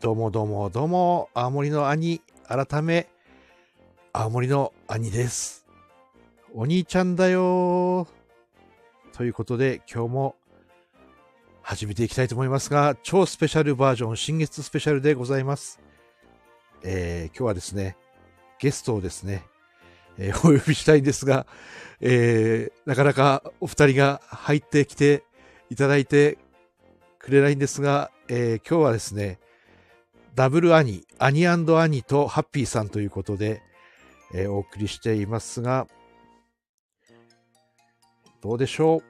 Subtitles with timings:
[0.00, 3.08] どうもどうもどうも、青森の兄、改め、
[4.12, 5.66] 青森の兄です。
[6.54, 8.06] お兄ちゃんだよ
[9.12, 10.36] ということで、今日も
[11.62, 15.80] 始めていきたいと思いますが、超スペシャルバージョン、新月スペシャルでございます。
[16.84, 17.96] えー、今日はですね、
[18.60, 19.42] ゲストをですね、
[20.16, 21.44] えーお呼びしたいんですが、
[22.00, 25.24] えー、なかなかお二人が入ってきて
[25.70, 26.38] いただいて
[27.18, 29.40] くれないんですが、えー今日はですね、
[30.38, 33.60] ダブル兄、兄兄とハッピーさんということで、
[34.32, 35.88] えーお送りしていますが、
[38.40, 39.02] どうでしょう？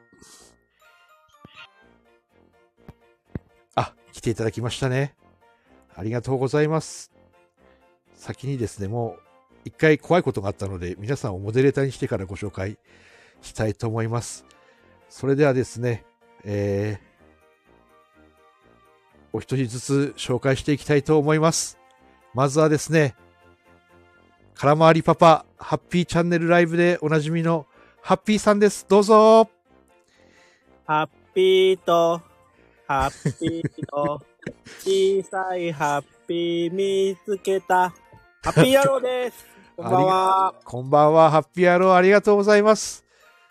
[3.75, 5.17] あ、来ていただきましたね。
[5.95, 7.13] ありがとうございます。
[8.15, 9.21] 先にですね、もう
[9.67, 12.79] 一回怖いことがあったので、皆さんをモデレーターにしてからご紹介
[13.43, 14.47] したいと思います。
[15.11, 16.07] それではですね、
[16.45, 17.08] えー
[19.33, 21.79] お一人ずつ紹介していきたいと思います。
[22.35, 23.15] まずはですね、
[24.55, 27.67] 空回りパパ、ハッピーチャンネルライブでおなじみの
[28.01, 28.87] ハッピーさんです。
[28.89, 29.49] どうぞ
[30.87, 32.23] ハッピーと、
[32.87, 34.23] ハッピーと、
[34.79, 37.91] 小さいハッピー見つけた、
[38.43, 39.47] ハッピー野郎です。
[39.77, 40.55] こんばんは。
[40.65, 43.05] こんばんは、ハッピー野郎ありがとうございます。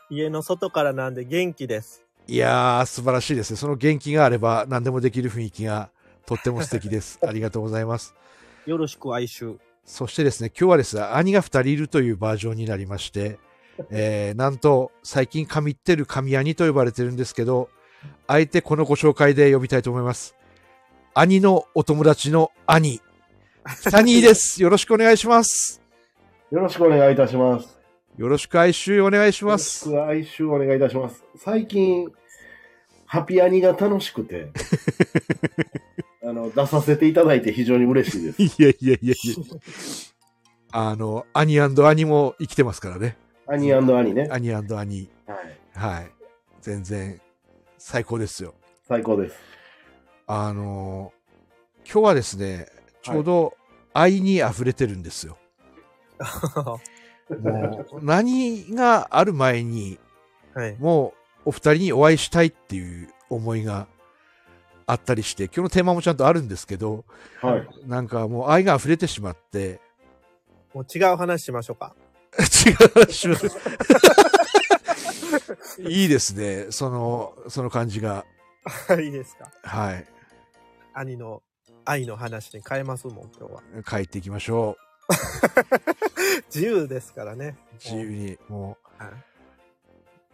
[0.09, 2.06] 家の外からなんで元気です。
[2.29, 3.57] いやー、素晴らしいですね。
[3.57, 5.89] その元気があれば何でもできる雰囲気が
[6.25, 7.19] とっても素敵です。
[7.25, 8.13] ありがとうございます。
[8.65, 9.55] よろしく哀愁。
[9.85, 13.39] そしてですね、今日はですね、兄が2人いるというバージョンになりまして、
[13.91, 17.69] えー、なんと、最近神ってる神兄と呼ばれてるんですけど、
[18.27, 20.35] あえてこのご紹介で呼びたいと思います。
[21.13, 23.01] 兄のお友達の兄、
[23.83, 24.61] 北兄です。
[24.61, 25.81] よろしくお願いします。
[26.51, 27.76] よろしくお願いいたします。
[28.17, 29.89] よろしく哀愁お願いしよろします。
[29.89, 31.23] く哀愁お願いいたします。
[31.37, 32.11] 最近、
[33.05, 34.49] ハピアニが楽しくて、
[36.25, 38.41] あの、出させていただいて非常に嬉しいです。
[38.41, 39.15] いやいやいやいや。
[40.71, 43.17] あの、兄兄も生きてますからね。
[43.45, 44.27] 兄兄ね。
[44.31, 45.09] 兄兄。
[45.27, 45.57] はい。
[45.73, 46.11] はい。
[46.61, 47.21] 全然、
[47.77, 48.55] 最高ですよ。
[48.87, 49.35] 最高です。
[50.29, 51.13] あの
[51.85, 52.67] 今日はですね、
[53.01, 53.55] ちょうど
[53.93, 55.37] 愛に溢れてるんですよ。
[57.29, 59.99] もう、何がある前に、
[60.53, 60.75] はい。
[60.79, 61.13] も
[61.45, 63.87] う、お二人にお会いしたいっていう思いが
[64.85, 67.05] あったりして、今日のテーマもちゃんとあるんですけど、
[67.41, 67.67] はい。
[67.85, 69.79] なんかもう愛が溢れてしまって、
[70.73, 71.95] もう違う話しましょうか。
[72.37, 73.47] 違うします。
[75.87, 76.67] いいですね。
[76.71, 78.25] その、その感じが。
[79.01, 79.51] いいですか。
[79.63, 80.05] はい。
[80.93, 81.41] 兄の
[81.85, 83.63] 愛の話に変えますもん、今日は。
[83.83, 84.77] 帰っていきましょ
[86.53, 87.57] 自由ですからね。
[87.73, 87.75] う。
[87.83, 88.37] 自由に。
[88.49, 89.09] もはい。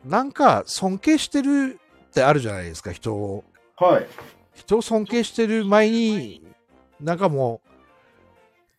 [0.05, 3.43] う、なんか尊敬してるってあるじゃないですか、人を。
[3.77, 4.07] はい。
[4.53, 6.45] 人を尊敬してる前に、
[6.99, 7.69] なんかもう、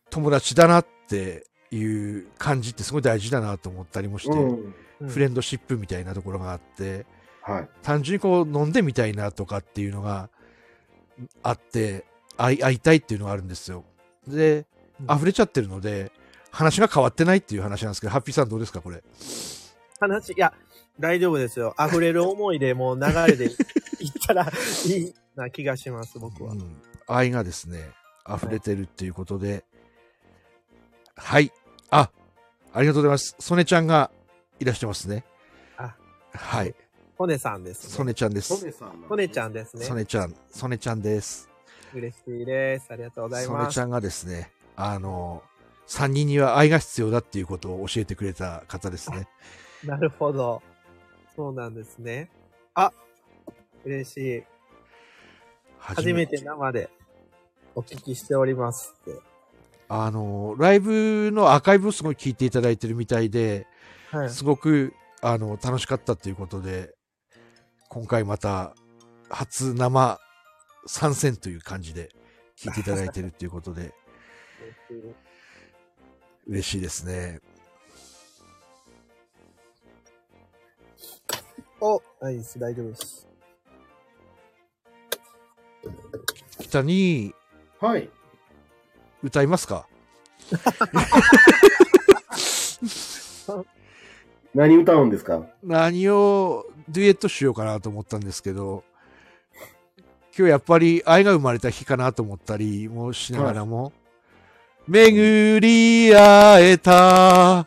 [0.09, 5.09] 友達だなっていう感じってすごい大事だなと思ったりもして、うん。
[5.09, 7.05] フレンドシップみたいなところがあって、
[7.41, 7.69] はい。
[7.83, 10.29] 単純にこう飲んでみたいなとかっていうのが
[11.43, 12.05] あって、
[12.37, 13.83] 会い会いたいっていうのがあるんですよ。
[14.27, 14.65] で、うん
[15.03, 16.11] 溢れちゃってるので、
[16.51, 19.03] 話が変わってないっていう話なんですけど、ハッピーさんどうですか、これ？
[19.99, 20.53] 話、いや、
[20.99, 21.75] 大丈夫ですよ。
[21.79, 23.53] 溢れる思いでもう流れでいっ
[24.25, 24.43] たら
[24.87, 26.55] いいな気がします、僕はう。
[26.55, 27.91] ん、愛がですね、
[28.27, 29.65] 溢れてるっていうことで、
[31.15, 31.51] はい。
[31.89, 32.09] あ、
[32.73, 33.35] ありがとうございます。
[33.39, 34.11] ソネちゃんが
[34.59, 35.23] いらしてますね。
[35.77, 35.95] あ
[36.33, 36.73] はい。
[37.17, 37.89] コネさんです、ね。
[37.93, 38.57] ソネちゃんです。
[38.57, 39.03] ソネさん。
[39.07, 39.95] コネちゃんですねソ。
[39.95, 41.49] ネちゃん、ソネちゃんです。
[41.93, 42.87] 嬉しいです。
[42.89, 43.79] ありがとうございますソネち。
[43.81, 45.43] ゃんがですね、あの、
[45.87, 49.27] 3人には愛が必要だっていうことを教えてくれた方ですね。
[49.83, 50.61] なるほど。
[51.35, 52.31] そうなんですね。
[52.73, 52.91] あ、
[53.83, 54.43] 嬉しい。
[55.77, 56.89] 初めて生で
[57.75, 59.19] お聞きしておりますって。
[59.87, 63.67] あの、ライブのアーカイブをすごい聞いていただいてるみたいで、
[64.11, 64.29] はい。
[64.29, 66.95] すごく、あの、楽しかったっていうことで、
[67.89, 68.75] 今回また、
[69.29, 70.19] 初生
[70.87, 72.09] 参戦という感じで
[72.57, 73.93] 聞いていただいてるっていうことで、
[76.47, 77.39] 嬉しいですね。
[81.81, 83.27] お、ナイス、大丈夫です。
[86.61, 87.33] 北に
[87.79, 88.09] はい。
[89.23, 89.87] 歌いますか？
[94.53, 95.45] 何歌うんですか？
[95.63, 98.83] 何をデュエットしようかなと思ったんですけど、
[100.37, 103.91] 今日やっぱり愛が生まれた日かなと思ったりもしながらも、
[104.87, 107.65] 巡り会えたっ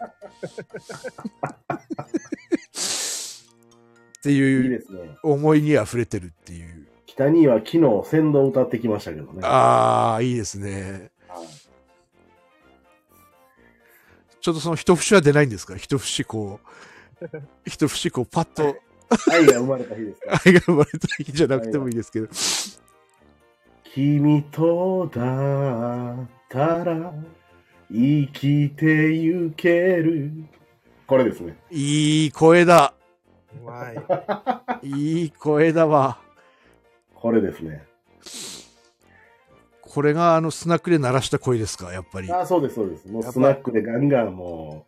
[4.23, 5.17] ていいいうですね。
[5.23, 6.87] 思いに溢れてるっていう。
[7.07, 9.41] 北には昨日先導歌ってきましたけどね。
[9.43, 11.11] ああ、いいですね。
[11.29, 11.47] はい
[14.41, 15.77] ちょっとその一節は出ないんですか？
[15.77, 16.61] 一節こ
[17.21, 17.27] う、
[17.67, 18.77] 一節こうパッと
[19.31, 20.41] 愛が生まれた日ですか？
[20.47, 22.29] 愛が生まれた日じゃなくてもいいですけど。
[23.95, 27.13] 君とだったら
[27.91, 30.31] 生きてゆける。
[31.07, 31.57] これですね。
[31.71, 32.93] いい声だ。
[33.61, 33.93] うま
[34.83, 34.89] い。
[34.89, 36.19] いい声だわ。
[37.15, 37.83] これですね。
[39.81, 42.31] これがあのスナックで鳴らした声ですか、やっぱり。
[42.31, 43.09] あ、そうです、そうです。
[43.09, 44.87] もうスナックでガンガンも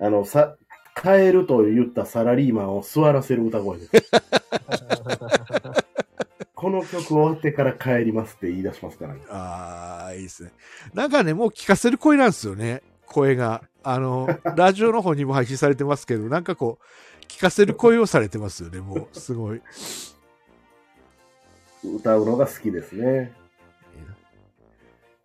[0.00, 0.56] う、あの、さ、
[1.00, 3.90] 帰ると言ったサラリーマンを座らせる歌声です。
[6.80, 9.20] この曲終わってから帰りますって言い出しますからね。
[9.28, 10.52] ああ、いいですね。
[10.94, 12.82] なんかね、もう聞かせる声なんですよね。
[13.06, 13.62] 声が。
[13.82, 19.18] あの、 ラジオの方にも配信されてますけど、なんかこう、聞かせる声をされてますよね、もう。
[19.18, 19.60] すごい。
[21.84, 23.32] 歌うのが好きですね。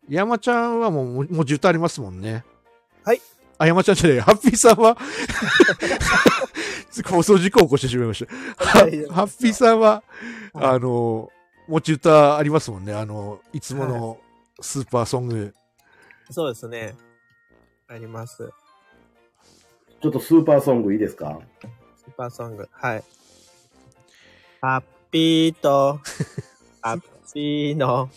[0.07, 2.45] 山ちゃんはもう、もう10歌ありますもんね。
[3.03, 3.21] はい。
[3.57, 4.97] あ、山ちゃんじゃない、ハッピーさんは、
[7.05, 8.33] 放送事故を起こしてしまいました。
[8.57, 10.03] ハハッピーさんは、
[10.53, 11.31] はいあの、
[11.67, 12.94] 持ち歌ありますもんね。
[12.94, 14.17] あの、いつもの
[14.62, 15.53] スーパーソング。
[16.29, 16.95] そうですね。
[17.88, 18.50] あります。
[20.01, 21.39] ちょっとスーパーソングいいですか？
[21.97, 22.67] スーパーソング。
[22.71, 23.03] はい。
[24.62, 26.00] ハッピーと、
[26.81, 27.01] ハッ
[27.33, 28.09] ピーの、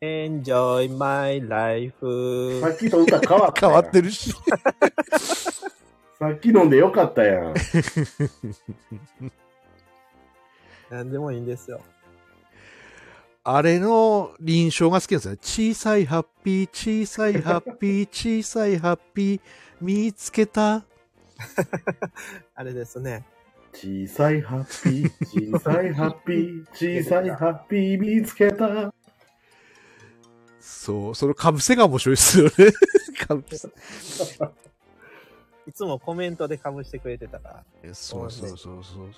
[0.00, 2.60] Enjoy my life.
[2.60, 4.32] さっきと歌変わった変わってるし。
[6.18, 7.54] さっき飲んでよかったやん。
[10.90, 11.80] なんでもいいんですよ。
[13.44, 15.38] あれの臨床が好きなんですよね。
[15.40, 18.08] 小さいハッピー、小さいハッピー、
[18.42, 19.40] 小さいハッピー、
[19.80, 20.84] 見つけた。
[22.54, 23.24] あれですね。
[23.72, 26.66] 小さいハッピー、小さいハッピー、
[27.02, 28.92] 小さいハッピー見つけた。
[30.60, 32.50] そう、そのかぶせが面白いですよね。
[33.26, 33.68] かぶせ。
[35.66, 37.94] いつもコメントでかぶしてくれてたから。
[37.94, 39.10] そうそうそうそう。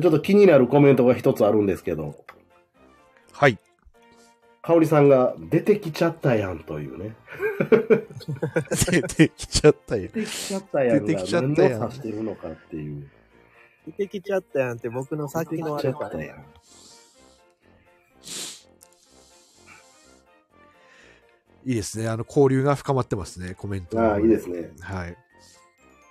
[0.00, 2.16] ちょっと気になるコメントが一つあるんですけど、
[3.32, 3.58] はい。
[4.60, 7.14] かおりさんが出てきちゃったやんというね。
[8.90, 10.02] 出てきちゃったよ。
[10.02, 13.08] 出てきちゃったやんが出てきちゃったやん何を指してるのかっていう。
[13.86, 16.44] 出てきちゃったやんって僕のさっきのあれか出てきちゃったやん。
[21.66, 22.08] いいですね。
[22.08, 23.98] あの、交流が深まってますね、コメント。
[24.00, 24.70] ああ、いいですね。
[24.80, 25.16] はい。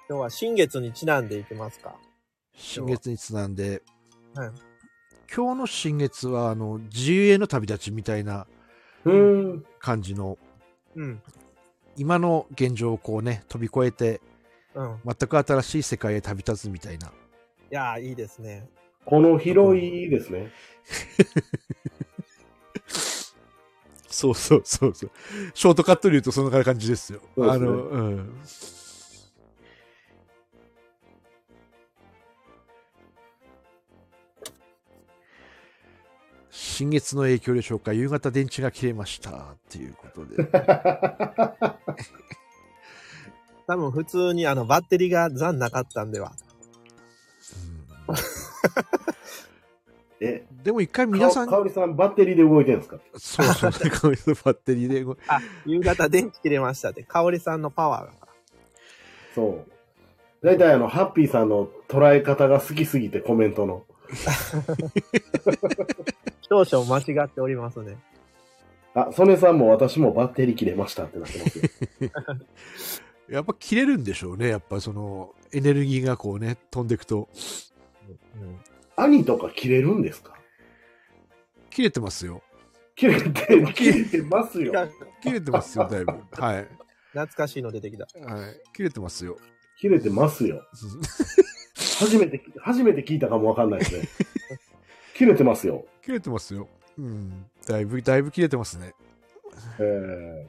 [0.09, 1.95] 今日は新月にちなんでいきますか。
[2.56, 3.82] 新月にちなんで、
[4.36, 4.52] はい。
[5.36, 8.48] 今日の新月は、あの、自由への旅立ちみたいな。
[9.80, 10.38] 感じの、
[10.96, 11.22] うん。
[11.98, 14.22] 今の現状をこうね、飛び越えて、
[14.76, 15.00] うん。
[15.06, 17.08] 全く新しい世界へ旅立つみたいな。
[17.08, 17.12] い
[17.70, 18.70] やー、いいですね。
[19.06, 20.52] この広いですね。
[24.08, 25.12] そうそうそうそう。
[25.54, 27.20] ショートカットで言うとそんな感じですよ。
[27.34, 28.40] すねあの、うん。
[36.74, 39.30] 新月の影響でしょうか、夕方電池が切れました。
[39.31, 39.36] っ
[39.70, 40.44] ていうことで。
[43.66, 46.34] 多分普通にあのバッテリーが残なかったんでは。
[50.19, 52.97] え、うんでも一回皆さんか、かおりさんバッテリーで動いてるんですか？
[53.18, 57.04] そうそう、こういうバッテリーで動いあ、夕方電池切れましたって。
[57.04, 58.12] 香織さんのパワーが。
[59.36, 59.71] そう。
[60.45, 63.86] 大体あの、ハッピーさんの捉え方が好きすぎてコメントの。
[66.42, 67.98] 少々間違っておりますね。
[68.96, 71.58] あ、曽根さんも私もバッテリー切れましたってなってます
[72.04, 72.12] よ。
[73.30, 74.50] やっぱ切れるんでしょうね。
[74.50, 77.30] やっぱその、エネルギーがこうね、飛んでいくと。
[78.40, 78.60] うん。
[78.96, 80.34] 兄とか切れるんですか？
[81.72, 82.44] 切れてますよ。
[82.96, 83.32] 切れて、
[83.74, 84.72] 切れてますよ。
[85.24, 86.12] 切れてますよ、だいぶ。
[86.34, 86.68] はい。
[87.14, 88.06] 懐かしいの出てきた。
[88.32, 88.62] はい。
[88.76, 89.38] 切れてますよ。
[89.80, 90.62] 切れてますよ。
[92.04, 94.07] 初めて、初めて聞いたかもわかんないですね。
[95.16, 95.86] 切れてますよ。
[96.04, 96.68] 切れてますよ。
[96.98, 97.45] うん。
[97.68, 98.94] だいぶ、だいぶ切れてますね。
[99.80, 100.48] え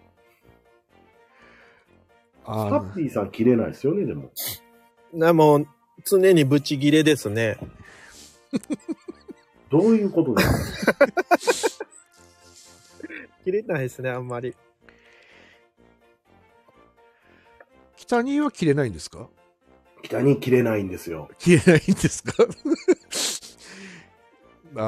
[2.44, 4.30] ー、あハッピーさん切れないですよね、でも。
[5.12, 5.66] な、もう、
[6.04, 7.56] 常にブチギレですね。
[9.70, 11.06] どういうことですか
[13.44, 14.54] 切れないですね、あんまり。
[17.96, 19.28] 北には切れないんですか？
[20.04, 21.30] 北に切れないんですよ。
[21.38, 22.32] 切れないんですか？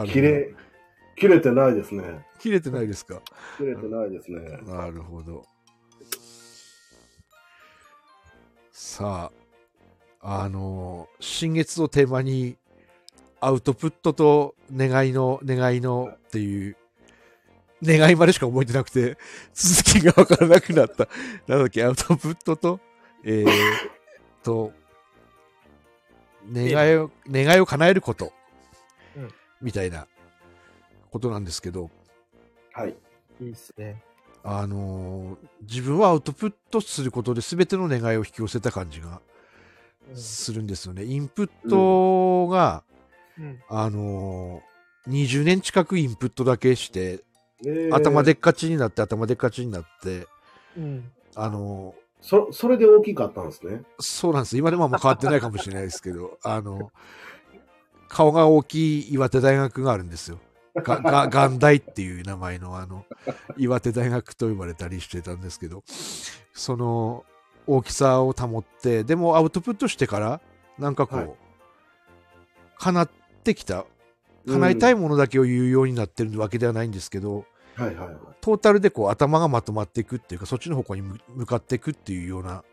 [0.06, 0.54] 切れ、
[1.16, 2.26] 切れてないですね。
[2.38, 3.23] 切れてないですか？
[3.56, 4.58] 切れてないですね。
[4.66, 5.46] なるほど。
[8.73, 9.32] さ
[10.20, 12.58] あ、あの、新月をテーマに
[13.40, 16.76] アウトプットと願いの、願いのっていう、
[17.82, 19.16] 願いまでしか覚えてなくて、
[19.54, 21.08] 続きがわからなくなった。
[21.46, 22.80] なんだっけ、アウトプットと、
[23.25, 23.46] えー、
[24.42, 24.73] と、
[26.52, 28.32] 願いを、願いを叶えること
[29.16, 29.28] うん、
[29.60, 30.06] みたいな
[31.10, 31.90] ことなんですけど、
[32.72, 32.94] はい。
[33.40, 34.02] いいっすね。
[34.44, 39.20] あのー自分はアウトプットすることで全ての願いを引き寄せた感じが
[40.08, 41.04] うんするんですよね。
[41.04, 42.84] インプットが、
[43.38, 43.60] うん。
[43.68, 47.24] あのー20年近くインプットだけして、
[47.64, 50.26] えー頭でっかちになって、頭でっかちになって、
[50.76, 51.10] うん。
[51.34, 53.75] あのそ、それで大きかったんですね。
[53.75, 54.56] ーそうなんです。
[54.56, 56.90] 今でもあんま変わってないかもしれないですけど、 あの
[58.08, 60.38] 顔が大きい岩手大学があるんですよ。
[60.75, 63.04] が、が、元大っていう名前のあの、
[63.56, 65.82] 岩手大学と呼ばれたりしてたんですけど、
[66.52, 67.25] その
[67.66, 70.40] 大きさを保って、でもアウトプットしてから、
[70.78, 71.35] なんかこう、はい
[72.78, 73.11] 叶っ
[73.44, 73.87] てきた、
[74.46, 77.44] 叶えたいものだけを言うようになってるわけではないんですけど、
[77.76, 78.16] はいはいはい。
[78.40, 82.64] トータルでこう頭がまとまっていくっていうか、そっちの方向に向向かっていくっていうような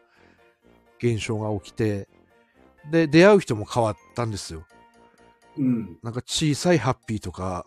[1.00, 2.08] 現象が起きて、
[2.90, 4.66] で、出会う人も変わったんですよ。
[5.58, 5.98] うん。
[6.02, 7.66] なんか小さいハッピーとか、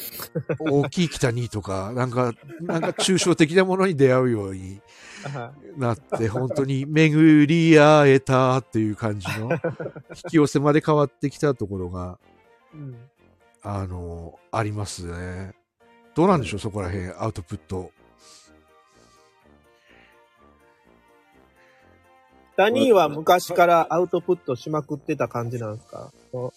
[0.58, 4.80] 大きい北にとか、なんか、なんか抽象的なものに出会うように
[5.24, 9.50] あなって、本当に巡り会えたっていう感じの、
[10.14, 12.18] 引き寄せまで変わってきたところが、
[12.74, 12.96] うん。
[13.62, 15.54] あの、ありますね。
[16.16, 17.90] どうなんでしょう、そこら辺、アウトプット。
[22.56, 26.10] ダニーは昔からアウトプットしまくってた感じなんですか？
[26.32, 26.52] ど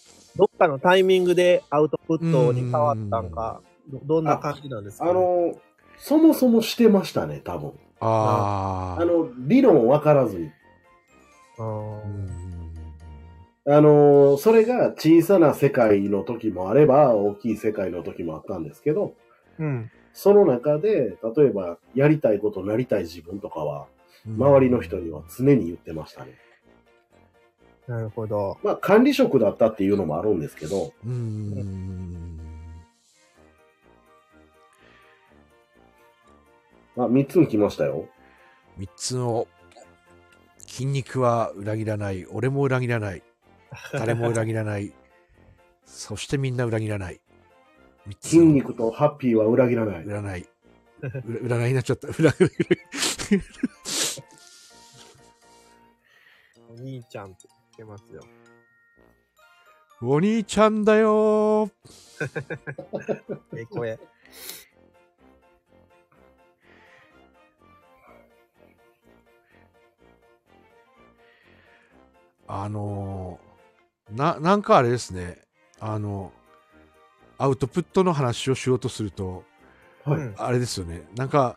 [0.46, 3.60] っかのタイミングでアウトプットに変わったんか、
[3.92, 5.54] どどんな感じなんですか、あの、
[5.98, 7.72] そもそもしてましたね、多分。
[8.00, 9.02] ああ。
[9.02, 10.50] あの、理論分からずに。
[11.58, 12.02] あ
[13.66, 19.12] あの、それが小さな世界の時もあれば、大きい世界の時もあったんですけど、
[19.60, 19.90] うん。
[20.12, 23.86] その中で、例えば、やりたいこと、なりたい自分とかは、
[24.26, 26.34] 周りの人には常に言ってましたね。
[27.86, 28.58] なるほど。
[28.62, 32.38] まあ、管理職だったっていうのもあるんですけど、うーん。
[36.96, 38.08] まあ、三つに来ましたよ。
[38.76, 39.46] 三つの、
[40.66, 42.26] 筋肉は裏切らない。
[42.26, 43.22] 俺も裏切らない。
[43.92, 44.92] 誰も裏切らない。
[45.84, 47.20] そしてみんな裏切らない。
[48.20, 50.04] 筋肉とハッピーは裏切らない。
[50.04, 50.48] 占い。
[51.02, 52.08] 占いになっちゃった。
[52.08, 52.50] 占い。
[56.70, 58.22] お兄ちゃんって言ってますよ。
[60.02, 61.70] お兄ちゃんだよー。
[63.56, 63.98] ええ声。
[72.46, 73.50] あのー
[74.16, 75.38] な、なんかあれですね。
[75.78, 76.32] あの、
[77.42, 79.44] アウトプットの話をしようとすると、
[80.04, 80.20] はい。
[80.20, 81.02] うんあれですよね。
[81.16, 81.56] なんか、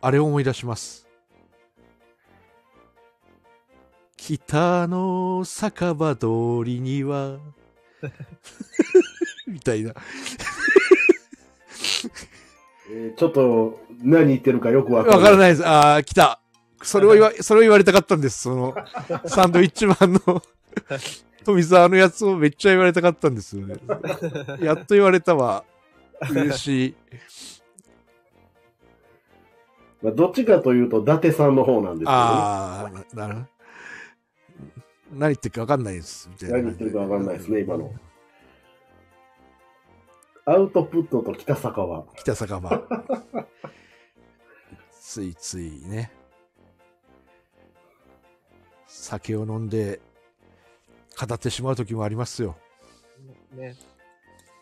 [0.00, 1.08] あれを思い出します。
[4.16, 6.26] 北の酒場通
[6.64, 7.38] りには、
[9.48, 9.94] みたいな。
[12.88, 15.24] えーちょっと、何言ってるかよくわわからない。
[15.24, 15.66] からないです。
[15.66, 16.40] ああ、来た。
[16.82, 18.42] それを言わ、 それを言われたかったんです。
[18.42, 18.74] その、
[19.26, 20.20] サンドイッチマンの
[21.44, 23.76] 富澤のやつをめっちゃ言われたかったんですよね。
[24.60, 25.64] やっと言われたわ。
[26.30, 26.94] 嬉しい。
[30.02, 33.46] まあ、どっちかというと、伊達さんの方なんですけど、ね、ああ、なる。
[35.12, 36.28] 何言ってるか分かんないです。
[36.28, 37.92] みたいな何言ってるかわかんないですね、今の。
[40.44, 42.04] アウトプットと北坂は。
[42.16, 42.82] 北酒場。
[44.90, 46.10] ついついね。
[48.86, 50.00] 酒を飲んで
[51.26, 52.56] 語ってしまう時もありますよ。
[53.54, 53.74] ね。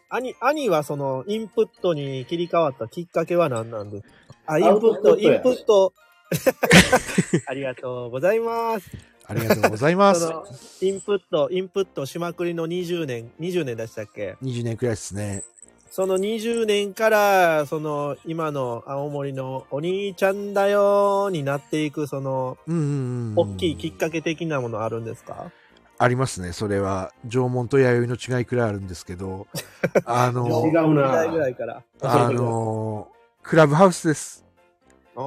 [0.08, 4.10] 兄、兄はその、インプットに切り替わったきっかけは何なんですか？
[4.46, 5.92] あ、インプット、インプット。
[7.46, 8.90] ありがとうございます。
[9.26, 10.30] ありがとうございますそ。
[10.30, 10.44] の、
[10.80, 15.44] インプット、インプットしまくりの20年、20年でしたっけ？20年くらいですね。
[15.92, 23.34] その20年から、その、今の青森のお兄ちゃんだよーになっていく、その、うんうんうん。
[23.36, 25.50] 大きいきっかけ的なものあるんですか？
[26.02, 26.54] ありますね。
[26.54, 29.46] それは、縄文と弥生の違いくらいあるんですけど、
[30.06, 31.82] あの違、うな時代ぐらいから。
[32.00, 33.08] あの、
[33.42, 34.46] クラブハウスです。
[35.14, 35.20] ク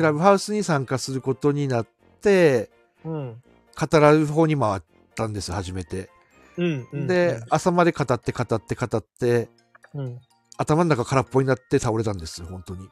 [0.00, 1.86] ラブハウスに参加することになっ
[2.20, 2.70] て、
[3.04, 3.42] うん。
[3.76, 4.82] 語らう方に回っ
[5.16, 6.10] たんです、初めて。
[6.58, 6.88] うん。
[6.92, 9.48] うんで、朝まで語って語って語って、
[9.94, 10.20] うん。
[10.58, 12.88] 頭の中空っぽになって倒れたんです、本当に。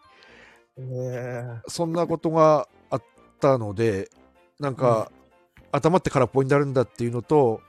[0.77, 3.03] ねそんなことがあっ
[3.39, 4.11] たので、
[4.59, 5.13] なんか、
[5.73, 7.61] 頭って空っぽになるんだっていうのと、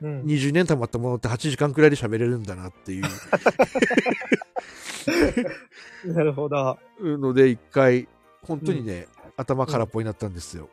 [0.00, 0.22] うん。
[0.22, 3.04] 20年経ったものって8時間くらいで喋れるんだなっていう
[6.12, 6.78] なるほど。
[7.00, 8.06] ので、一回、
[8.46, 10.68] 本当にね、頭空っぽになったんですよ。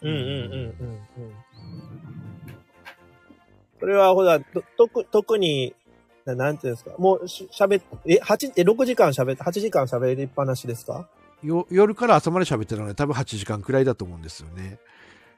[0.00, 0.34] うんうんうんうんう
[0.64, 0.74] ん。
[3.80, 5.74] それはほら、と特特に、
[6.24, 11.08] ななんていうんですか、もうし喋っ、え、八え、6時間喋って、8時間喋りっぱなしですか？
[11.42, 14.78] よ夜から朝まで喋ってるので多分8時間くらいだと思うんですよね。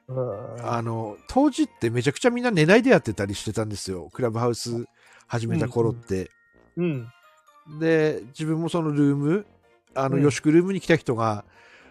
[0.07, 0.69] うん。
[0.69, 4.09] あの、当時ってめちゃくちゃみんな寝ないでやってたりしてたんですよ。
[4.13, 4.85] クラブハウス
[5.27, 6.29] 始めた頃って。
[6.77, 7.07] うん。
[7.79, 9.45] で、自分もそのルーム、
[9.95, 11.45] あの、ルームに来た人が、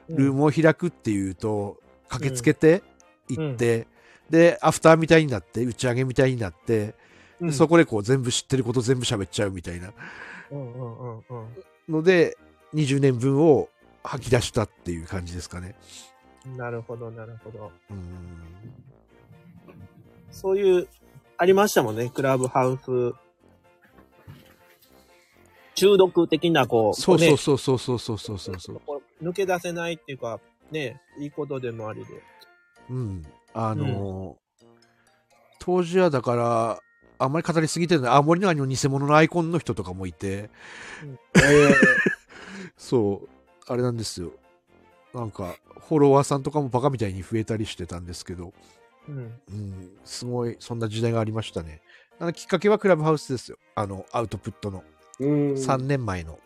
[0.08, 1.78] ルームを開くっていうと、
[2.08, 2.82] 駆けつけて、
[3.28, 3.86] 行って、
[4.30, 6.94] で、アフターみたいになって、打ち上げみたいになって、
[7.40, 9.92] うん、そこでこう全部知ってること全部喋っちゃうみたいな
[10.50, 11.24] うんうんうんうん。
[11.88, 12.36] ので、
[12.74, 13.68] 20年分を
[14.02, 15.74] 吐き出したっていう感じですかね。
[16.56, 17.72] なるほど、なるほど。
[17.90, 18.00] うん。
[20.30, 20.88] そういう、
[21.36, 23.14] ありましたもんね、クラブハウス。
[25.74, 28.80] 中毒的な、こう、そうそうねそうそうそうそうそうそう
[29.22, 30.38] 抜け出せないっていうか、
[30.70, 32.22] ね、いいことでもありで。
[32.90, 33.22] うん。
[33.52, 34.44] あのー
[35.66, 36.78] 当時はだから、
[37.18, 40.50] あんまり語りすぎてるの青森の兄の偽物のアイコンの人とかもいて、
[41.36, 41.74] え
[42.76, 43.28] そう、
[43.66, 44.32] あれなんですよ。
[45.14, 45.56] なんか、
[45.88, 48.52] フォロワーさんとかもバカみたいに増えたりしてたんですけど、
[49.08, 49.16] うん。
[49.16, 49.20] う
[49.52, 51.82] ん、すごい、そんな時代がありましたね。
[52.18, 53.58] あのきっかけはクラブハウスですよ。
[53.74, 54.82] あの、アウトプットの。
[55.20, 55.52] ーうん。
[55.54, 56.38] 3年前の。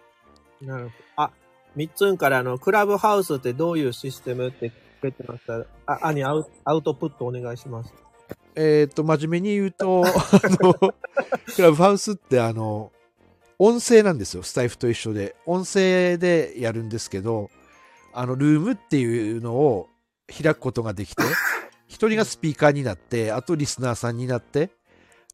[0.60, 0.94] なるほど。
[1.16, 1.30] あ、
[1.76, 4.72] みっつんからあの、クラブハウスってどういうシステムって
[5.02, 5.64] 聞いてました？
[5.86, 7.92] あ、兄アウアウトプットお願いします。
[8.54, 10.12] えっ、と、真面目に言うと、あ
[10.60, 12.90] の、クラブハウスってあの、
[13.58, 14.42] 音声なんですよ。
[14.42, 15.36] スタイフと一緒で。
[15.46, 17.50] 音声でやるんですけど、
[18.18, 19.88] あの、ルームっていうのを
[20.26, 21.22] 開くことができて、
[21.86, 24.70] 一人がスピーカーになって、あとリスナーさんになって、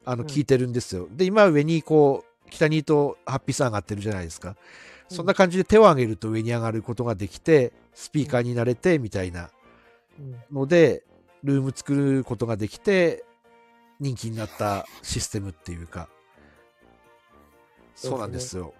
[0.05, 1.07] あの、うん聞いてるんですよ。
[1.11, 4.55] で、今上にこう、北にとハッピーさん上がってるじゃないですか。
[5.09, 9.49] そんな感じで手を上げると上に上がることができて、スピーカーになれて、みたいな
[10.19, 10.43] うん。
[10.51, 11.03] ので、
[11.43, 13.25] ルーム作ることができて、
[13.99, 16.07] 人気になったシステムっていうか、
[17.95, 18.75] そうなんですよ。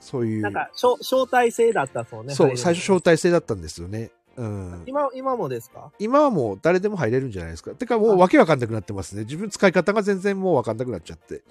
[0.00, 2.34] そういうなん、か、招招待制だったそうね。
[2.34, 4.10] そう、最初招待制だったんですよね。
[4.36, 4.84] うん。
[4.86, 5.90] 今、今もですか？
[5.98, 7.72] 今はもう誰でも入れるんじゃないですか。
[7.72, 9.24] てかもうわけわかんなくなってますね。
[9.24, 11.42] 自分使い方が全然もうわかんなくなっちゃって。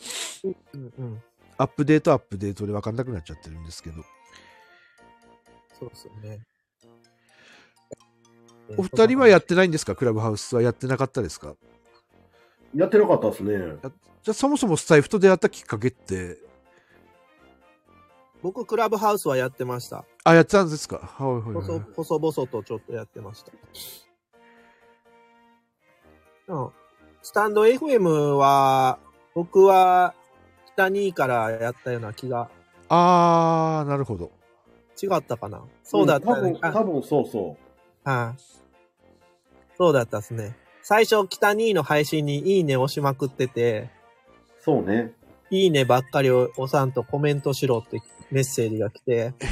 [0.74, 1.22] うんうん。
[1.58, 4.04] アップデートアップデートでわかんなくなっちゃってるんですけど。
[5.78, 6.40] そうですよね。
[8.78, 9.96] お二人はやってないんですか？
[9.96, 11.56] クラブハウスはやってなかったですか？
[12.76, 13.58] やってなかったですね。
[14.24, 16.38] じゃあそもそもスタイフと出会ったきっかけって、
[18.42, 20.06] 僕、クラブハウスはやってました。
[20.24, 20.98] あ、やってたんですか？
[20.98, 21.54] はいはいはい
[21.96, 23.52] 細細々とちょっとやってました。
[26.48, 26.70] うん。
[27.22, 29.00] スタンド FM は、
[29.34, 30.14] 僕は、
[30.74, 32.50] 北2からやったような気が、
[32.90, 34.32] あー、なるほど。
[35.02, 35.62] 違ったかな？
[35.84, 36.56] そうだったねん。
[36.58, 37.58] 多分、多分そうそ
[38.04, 38.42] はい。
[39.78, 40.56] そうだったっすね。
[40.84, 43.90] 最初、北2の配信にいいね押しまくってて、
[44.60, 44.64] う。
[44.64, 45.12] そうね。
[45.50, 48.00] いいねばっかりを押さんとコメントしろって
[48.32, 49.34] メッセージが来て、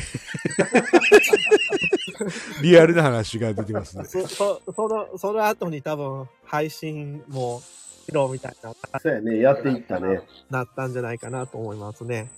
[2.62, 4.06] リアルな話が出てますね。
[4.06, 7.62] そ、そ、その、その後に多分配信も
[8.06, 9.40] しろみたいな、そうやね。
[9.40, 10.22] やっていったね。
[10.50, 12.30] なったんじゃないかなと思いますね。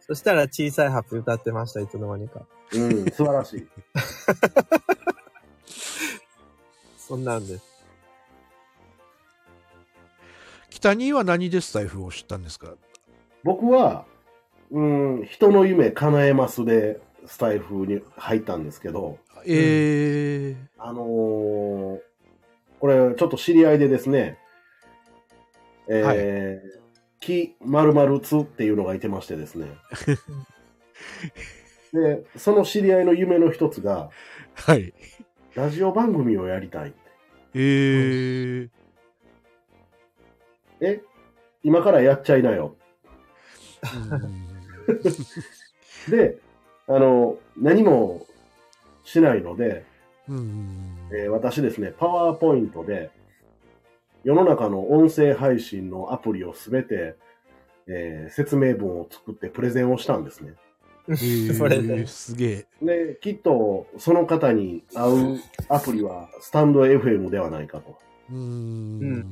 [0.00, 2.42] そしたら小さいハッピー歌ってました、いつの間にか。
[2.74, 3.66] うん、素晴らしい。
[6.98, 7.64] そんなんです。
[10.70, 12.74] 北には何でスタイフを知ったんですか？
[13.44, 14.06] 僕は、
[14.70, 21.98] うん、人の夢叶えますで、スタイフに入ったんですけど、えー、あのー
[22.80, 24.38] これ、ちょっと知り合いでですね、
[25.88, 26.82] えー
[27.22, 29.68] 木〇〇つっていうのがいてましてですね。
[31.94, 34.10] で、その知り合いの夢の一つが、
[34.54, 34.92] はい。
[35.54, 36.94] ラジオ番組をやりたい。
[37.54, 38.70] えー、
[40.80, 41.00] え、
[41.62, 42.74] 今からやっちゃいなよ。
[46.10, 46.38] で、
[46.88, 48.26] あの、何も
[49.04, 49.84] しないので、
[51.12, 53.10] えー私ですね、パワーポイントで、
[54.24, 57.16] 世の中の音声配信のアプリをすべて、
[57.88, 60.54] えー説明文を作ってプレゼンをしたんですね。
[61.08, 62.06] えーそれで。
[62.06, 62.66] すげえ。
[62.82, 67.98] で、きっとその方に合うアプリはスタンド FM ではないかと
[68.30, 69.26] うん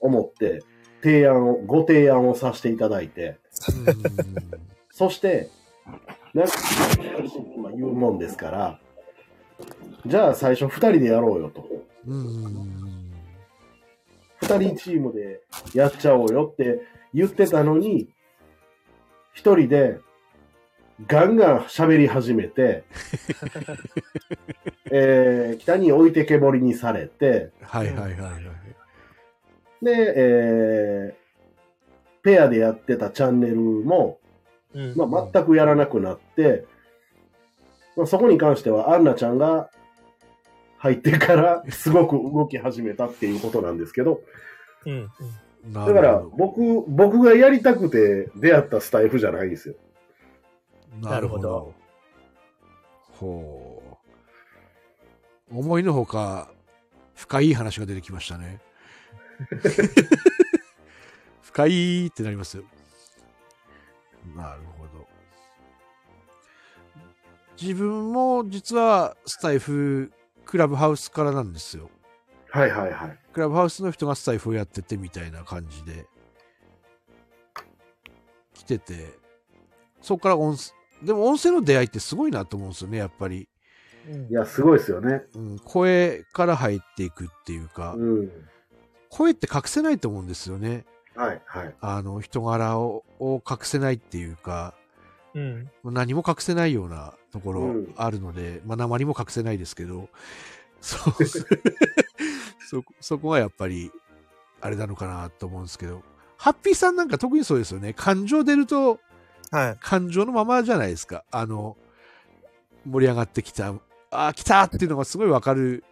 [0.00, 0.62] 思って、
[1.04, 3.36] 提案を、ご提案をさせていただいて、
[4.90, 5.50] そして、
[6.32, 6.52] なんか、
[7.58, 8.80] まあ言うもんですから、
[10.06, 11.68] じゃあ最初二人でやろうよと。
[12.06, 12.84] うんうん
[14.40, 15.40] 二人チームで
[15.72, 16.82] やっちゃおうよって
[17.14, 18.10] 言ってたのに、
[19.32, 19.98] 一人で
[21.06, 22.84] ガンガン喋り始めて、
[24.90, 28.63] えー北に置いてけぼりにされて、はいはいはいはい。
[29.84, 31.24] で、えー
[32.24, 34.18] ペアでやってたチャンネルも、
[34.72, 36.64] うんまあ、全くやらなくなって、
[37.96, 39.70] まあ、そこに関してはアンナちゃんが
[40.78, 44.22] 入ってからすごく動き始めたっていうことなんですけど、
[44.86, 45.10] うん。
[45.68, 49.74] だだから僕、僕がやりたくて出会ったスタイフじゃないんですよ。
[51.00, 51.74] なるほど。
[53.12, 53.82] ほ
[55.52, 55.58] う。
[55.58, 56.50] 思いのほか、
[57.14, 58.60] 深い話が出てきましたね。
[61.42, 62.64] 深いってなりますよ。
[64.34, 65.06] なるほど。
[67.60, 70.12] 自分も実はスタイフ
[70.44, 71.90] クラブハウスからなんですよ。
[72.50, 73.18] はいはいはい。
[73.32, 76.06] クラブハウスの人がスタイフをやっててみたいな感じで
[78.54, 79.12] 来てて
[80.00, 83.48] そこから音声でも音声の出会いってすごいなと思うんですよねやっぱり、
[84.08, 85.22] うんいや、すごいですよね。
[85.34, 88.30] うん、声から入っていくっていうか、うん。
[89.14, 91.74] 声って隠せないと思うんですよねはいはい。
[91.80, 94.74] あの人柄をを隠せないっていうか
[95.34, 95.70] うん。
[95.84, 100.08] 何も隠せないようなところうんあるので、まあ鉛も隠せないですけど
[100.80, 101.14] そう
[102.68, 103.92] そこそこがやっぱり
[104.60, 106.02] あれなのかなと思うんですけど
[106.36, 108.98] ハッピーさんなんか特にそうですよね感情出ると
[109.52, 109.76] はい。
[109.80, 111.76] 感情のままじゃないですかあの
[112.84, 113.68] 盛り上がってきた
[114.10, 115.84] あー来たっていうのがすごいわかる、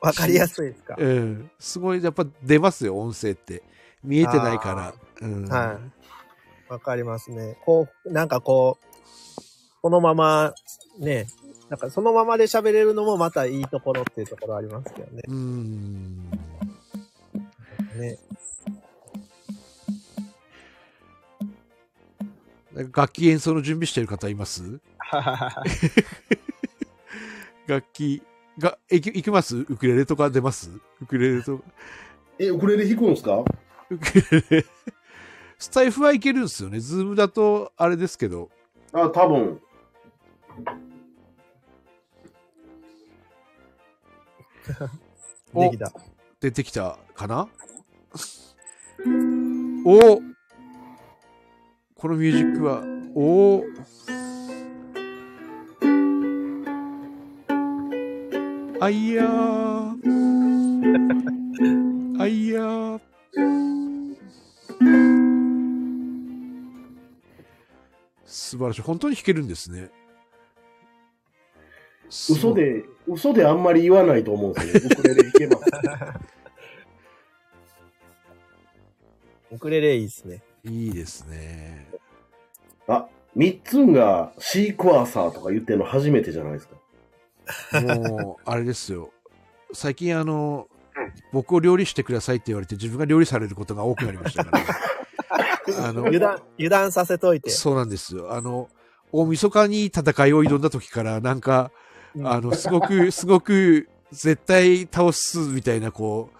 [0.00, 0.94] わかりやすいですか？
[0.98, 3.62] うん、すごいやっぱ出ますよ音声って
[4.02, 5.78] 見えてないから、うん、は
[6.68, 6.72] い。
[6.72, 7.56] わかりますね。
[7.64, 8.84] こう、なんかこう、
[9.80, 10.52] このまま、
[10.98, 11.26] ね、
[11.70, 15.22] なんかそのままで喋れるのもまたいいところっていうところありますけどね。
[15.28, 16.30] うん
[17.96, 18.18] ね。
[22.92, 24.78] 楽器演奏の準備してる方います？
[27.66, 28.22] 楽器
[28.58, 29.56] が、いき、いきます？
[29.56, 30.70] ウクレレとか出ます？
[31.00, 31.64] ウクレレとか。
[32.38, 33.44] え、ウクレレ弾くんですか？
[33.90, 34.04] ウク
[34.50, 34.66] レレ。
[35.58, 36.78] スタイフはいけるんですよね。
[36.80, 38.50] ズームだと、あれですけど。
[38.92, 39.60] あ、多分。
[45.54, 45.92] おできた。
[46.40, 47.48] 出てきたかな？
[49.84, 50.20] お
[51.94, 52.82] このミュージックは、
[53.14, 53.64] お
[58.80, 59.92] あいやー。
[62.20, 63.00] あいやー。
[68.24, 68.82] 素晴らしい。
[68.82, 69.90] 本当に弾けるんですね。
[72.08, 74.80] 嘘で、嘘であんまり言わないと思うんですよね。
[74.92, 75.64] ウクレレ弾けます。
[79.50, 80.42] ウクレレいいですね。
[80.64, 81.88] いいですね。
[82.86, 86.76] あ、ミッツンがシークワーサーとか言ってるの初めてじゃないですか。
[87.82, 89.10] もう、あれですよ。
[89.72, 90.68] 最近あの、
[91.32, 94.66] 僕を料理してくださいって言われて自分が料理されることが多くなりましたから、ね。
[95.78, 97.50] あの、油断、油断させといて。
[97.50, 98.32] そうなんですよ。
[98.32, 98.68] あの、
[99.12, 101.70] 大晦日に戦いを挑んだ時から、なんか、
[102.14, 106.30] うんあの、すごく、すごく、絶対倒すみたいな、こ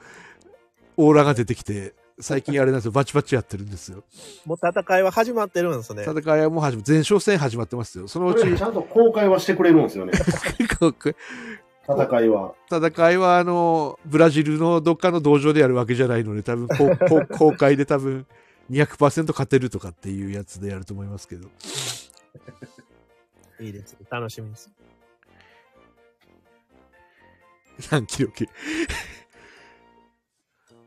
[0.96, 4.02] う、オーラが出てきて、最近あれなんですよ、バチバチやってるんですよ。
[4.44, 6.02] もう戦いは始まってるんですね。
[6.02, 8.08] 戦いはもう始ま、前哨戦始まってますよ。
[8.08, 10.12] そのうちち、ゃんと公開はしてくれるんですよね。
[11.88, 12.54] 戦いは。
[12.70, 16.68] 戦いはあの、ブラジルのどっかの道場でやるわけじゃないので、多分
[17.38, 18.26] 公開で多分
[18.70, 21.48] 200%勝てるとかっていうやつでやると思いますけど。
[23.60, 23.96] いいです。
[24.10, 24.70] 楽しみです。
[27.90, 28.46] 何キロ級？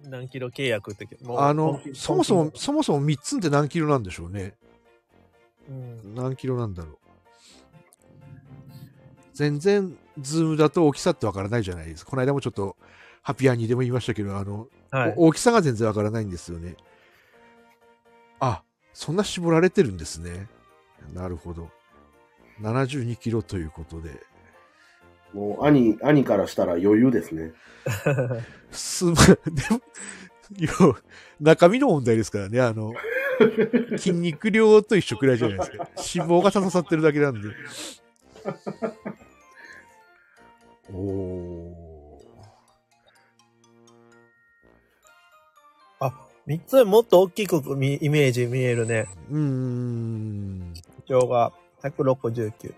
[0.09, 4.55] 何キロ契約って、あのそもそもそもそも3つって何キロなんでしょうね。
[5.69, 6.97] うん何キロなんだろう。
[9.33, 12.11] 全然、ズームだと大きさってわからないじゃないですか。
[12.11, 12.75] この間もちょっと、
[13.21, 15.13] ハピアニでも言いましたけど、あの、はい。
[15.17, 16.75] お大きさが全然わからないんですよね。
[18.39, 20.47] あ、そんな絞られてるんですね。
[21.13, 21.69] なるほど。
[22.61, 24.21] 72キロということで。
[25.33, 27.53] もう、兄、兄からしたら余裕ですね。
[28.71, 29.23] すま、で
[29.69, 29.81] も、
[30.57, 30.97] よ
[31.39, 32.93] 中身の問題ですからね、あの、
[33.97, 35.77] 筋肉量と一緒くらいじゃないですか。
[35.77, 37.49] 脂肪が刺さってるだけなんで。
[40.93, 41.73] おー。
[45.99, 46.13] あ、
[46.45, 49.07] 三つもっと大きくみイメージ見えるね。
[49.29, 50.73] うーん。
[50.73, 52.73] 身長が169。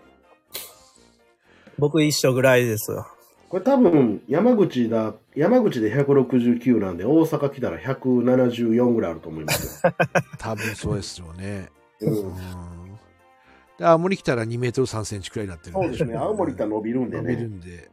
[1.78, 3.06] 僕一緒ぐらいですよ。
[3.48, 9.92] これ多分、山口だ、山口で169なんで、大阪来たら174ぐらいあると思いますよ。
[10.38, 11.70] 多分そうですよね。
[12.00, 12.36] ううんん。
[13.78, 16.16] で、青森来たら2メートル3センチくらいになってるんそうですね。
[16.16, 17.46] 青森行ったら伸びるんで伸びるね。
[17.46, 17.90] んで、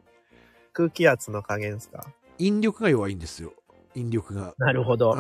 [0.73, 2.05] 空気圧の加減ですか？
[2.39, 3.53] 引力が弱いんですよ。
[3.93, 4.55] 引力が。
[4.57, 5.15] なるほど。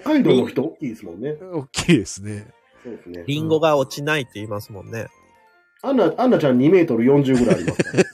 [0.00, 1.34] 北海道の人大きいですもんね。
[1.40, 2.48] 大きいですね。
[2.82, 3.24] そうですね。
[3.26, 5.08] リンゴが落ちないって言いますもんね。
[5.82, 8.04] アンナ、アンナちゃん2メートル40ぐらいありますから。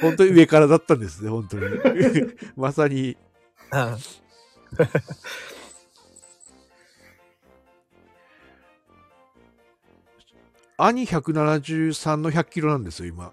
[0.00, 1.64] 本当に上からだったんですね、本当に。
[2.56, 3.16] まさに、
[3.70, 3.96] あ
[10.78, 13.32] 兄173の100キロなんですよ、今。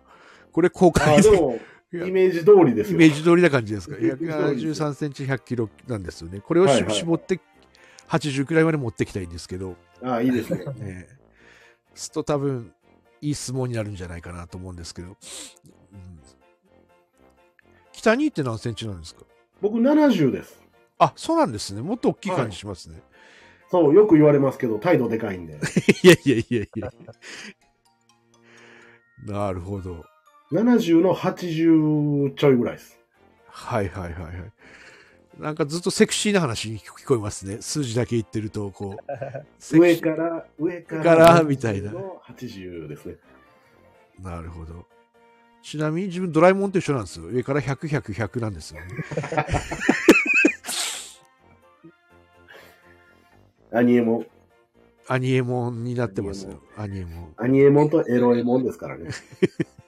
[0.51, 1.59] これ公あ開で、でも、
[1.93, 2.95] イメージ通りですよ。
[2.95, 3.97] イメージ通りな感じですか？
[3.97, 6.41] イメージ通りです173センチ100キロなんですよね。
[6.41, 7.39] これをし、はいはい絞って、
[8.09, 10.65] 80くらいまで持ってきたいんですけど、ああ、いいですね。
[10.75, 11.07] ね、
[11.95, 12.73] すと多分、
[13.21, 15.09] いい相撲になるんじゃないかなと思うんですけど。
[15.09, 15.15] うん、
[17.91, 19.23] 北にって何センチなんですか？
[19.61, 20.61] 僕70です。
[20.97, 21.81] あ、そうなんですね。
[21.81, 23.01] もっと大きい感じしますね。
[23.71, 25.59] そう、よく言われますけど、態度でかいんで。
[26.03, 26.93] い、やいやいやいや。
[29.25, 30.05] なるほど。
[30.51, 32.97] 70の80ちょいぐらいです。
[33.47, 34.33] はいはいはいはい。
[35.39, 37.59] なんかずっとセクシーな話に聞こえますね。
[37.61, 39.03] 数字だけ言ってると、こう。
[39.79, 43.15] 上から、上から、からみたいなの80ですね。
[44.21, 44.85] なるほど。
[45.61, 47.27] ちなみに自分ドラえもんと一緒なんですよ。
[47.27, 48.87] 上から100、100、100なんですよね。
[53.71, 54.27] アニエモン。
[55.07, 56.61] アニエモンになってますよ。
[56.75, 57.33] アニエモン。
[57.37, 59.09] アニエモンとエロエモンですからね。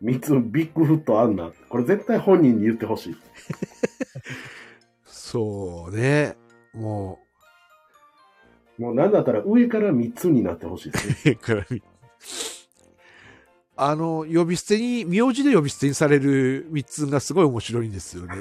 [0.00, 1.50] 三つ、ビッグフットあんな。
[1.68, 3.16] これ絶対本人に言ってほしい。
[5.04, 6.36] そうね。
[6.74, 7.18] も
[8.78, 11.32] もうなんだったら上から三つになってほしいですね。
[11.40, 11.82] う、からみ
[13.78, 18.34] あの、呼び捨てに、名字で呼び捨てにされる三つがすごい面白いんですよね。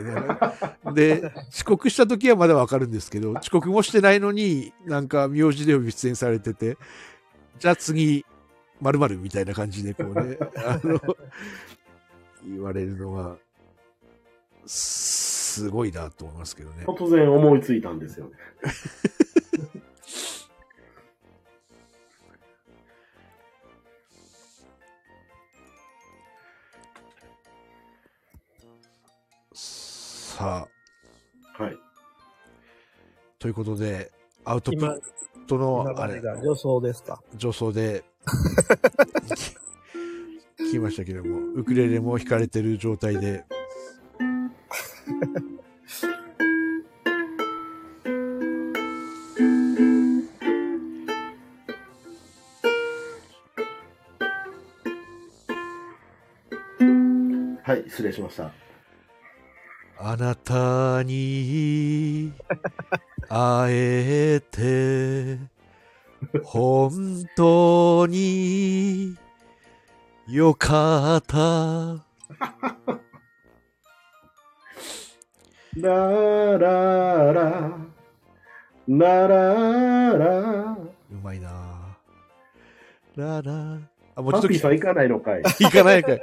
[0.96, 6.78] で、遅刻した時はまだわかるんですけど、遅刻もしてないのに、なんか名字で呼び捨てにされてて、
[7.60, 8.26] じゃあ次、
[8.82, 11.00] 〇〇みたいな感じでこうね、 あの、
[12.46, 13.38] 言われるのが、
[14.66, 16.86] すごいなと思いますけどね。
[16.86, 18.32] 突然思いついたんですよね。
[29.54, 30.68] さ
[31.58, 31.78] あ、はい。
[33.40, 34.12] ということで、
[34.44, 35.00] アウトプ今ッ、
[35.48, 37.22] トの、今あれ、までが予想ですか？
[37.40, 38.04] 助走で、
[40.60, 43.46] 聞きましたけども、ウクレレも弾かれてる状態で、
[57.64, 58.52] はい、失礼しました。
[59.98, 62.32] あなたに
[63.28, 65.40] 会えて、
[66.44, 69.16] 本当に
[70.28, 71.38] よかった。
[75.78, 77.78] ラララ、
[78.88, 80.78] ラララ。
[81.12, 81.98] うまいな
[83.16, 83.80] ララ。
[84.16, 85.44] あ、もうちょっとハッピーさん行かないのかい。
[85.44, 86.22] 行かないんかい。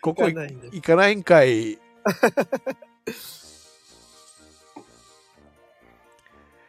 [0.00, 0.34] ここ行
[0.80, 1.78] かないんかない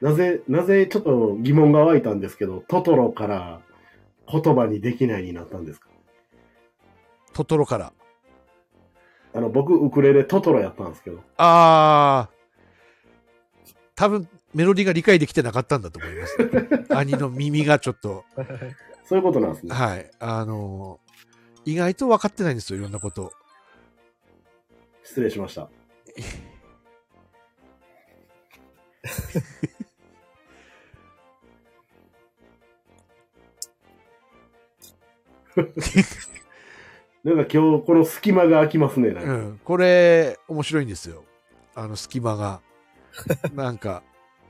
[0.01, 3.61] なぜ、なぜちょっと疑問が湧いたんですけど、トトロから
[4.31, 5.87] 言葉にできないになったんですか？
[7.33, 7.93] トトロから。
[9.33, 11.21] あの、僕、ウクレレトトロやったんですけど。
[11.37, 16.37] あー、多分メロディーが理解できてなかったんだと思います。
[16.95, 18.23] 兄の耳がちょっと、
[19.05, 19.73] そういうことなんですね。
[19.75, 20.09] はい。
[20.19, 21.05] あのー
[21.67, 23.33] 意外と分かってないんですよ、いろんなこと。
[25.03, 25.67] 失礼しました。
[37.23, 39.11] なんか今日この隙間が空きますね。
[39.11, 39.59] なんかうん。
[39.63, 41.23] これ、面白いんですよ。
[41.73, 42.61] あの、隙間が。
[43.55, 44.03] なんか、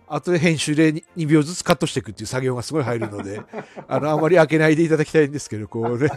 [0.08, 3.42] 後で編集で 2, 秒ずつカットしていくっていう作業がすごい入るので、
[3.88, 6.10] あの、あまり開けないでいただきたいんですけど、こうね、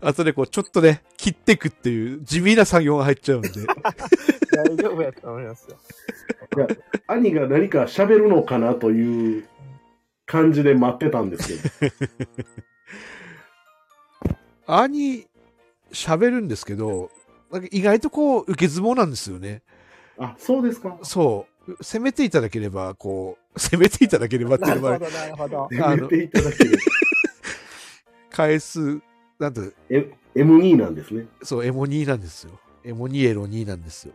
[0.00, 3.48] 後でこう、ちょっとね、切っていくっていう地味な作業が入っちゃうんで、
[4.52, 5.76] 大丈夫やと思いますよ。
[7.06, 9.44] 兄が何か喋るのかなという
[10.26, 11.48] 感じで待ってたんです
[11.80, 11.94] けど。
[14.66, 15.26] 兄、
[15.92, 17.10] 喋るんですけど、
[17.50, 19.62] なんか意外とこう、受け相撲なんですよね。
[20.18, 20.98] あ、そうですか。
[21.02, 21.76] そう。
[21.82, 25.84] 攻めていただければ、こう、 攻めていただければっていうのもあるなるほど、なるほど。
[25.86, 26.78] あの言っていただける。
[28.30, 29.00] 返す、
[29.38, 31.26] なんと、え M2 なんですね。
[31.42, 32.58] そう、エモ2なんですよ。
[32.84, 34.14] エモ2エロ2なんですよ。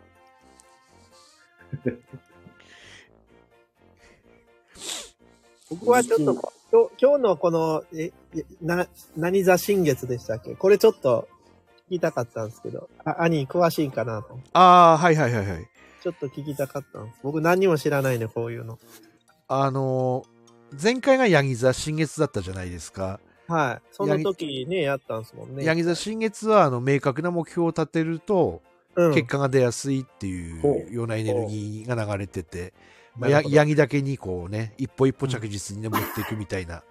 [5.70, 10.54] 僕はちょっと、今日今日のこの、え、えな、何座新月でしたっけ？
[10.54, 11.28] これちょっと
[11.90, 14.38] 聞きたかったんですけど、あ兄詳しいかなと。
[14.54, 15.68] ああ、はいはいはいはい。
[16.04, 17.20] ちょっと聞きたかったんです。
[17.24, 18.78] 僕何にも知らないね、こういうの。
[19.48, 20.38] あのー
[20.80, 23.22] 前回がヤギ座新月だったじゃないですか。
[23.48, 23.88] はい。
[23.94, 25.64] その時ね、やったんですもんね。
[25.64, 28.62] ヤギ座新月は、あの、明確な目標を立てると、
[28.96, 29.14] うん。
[29.14, 32.74] 結果が出やすいっていほうようなエネルギーが流れてて、
[33.18, 36.84] まあ、ヤギだけにこうね、一歩一歩着実にね、持っていくみたいな。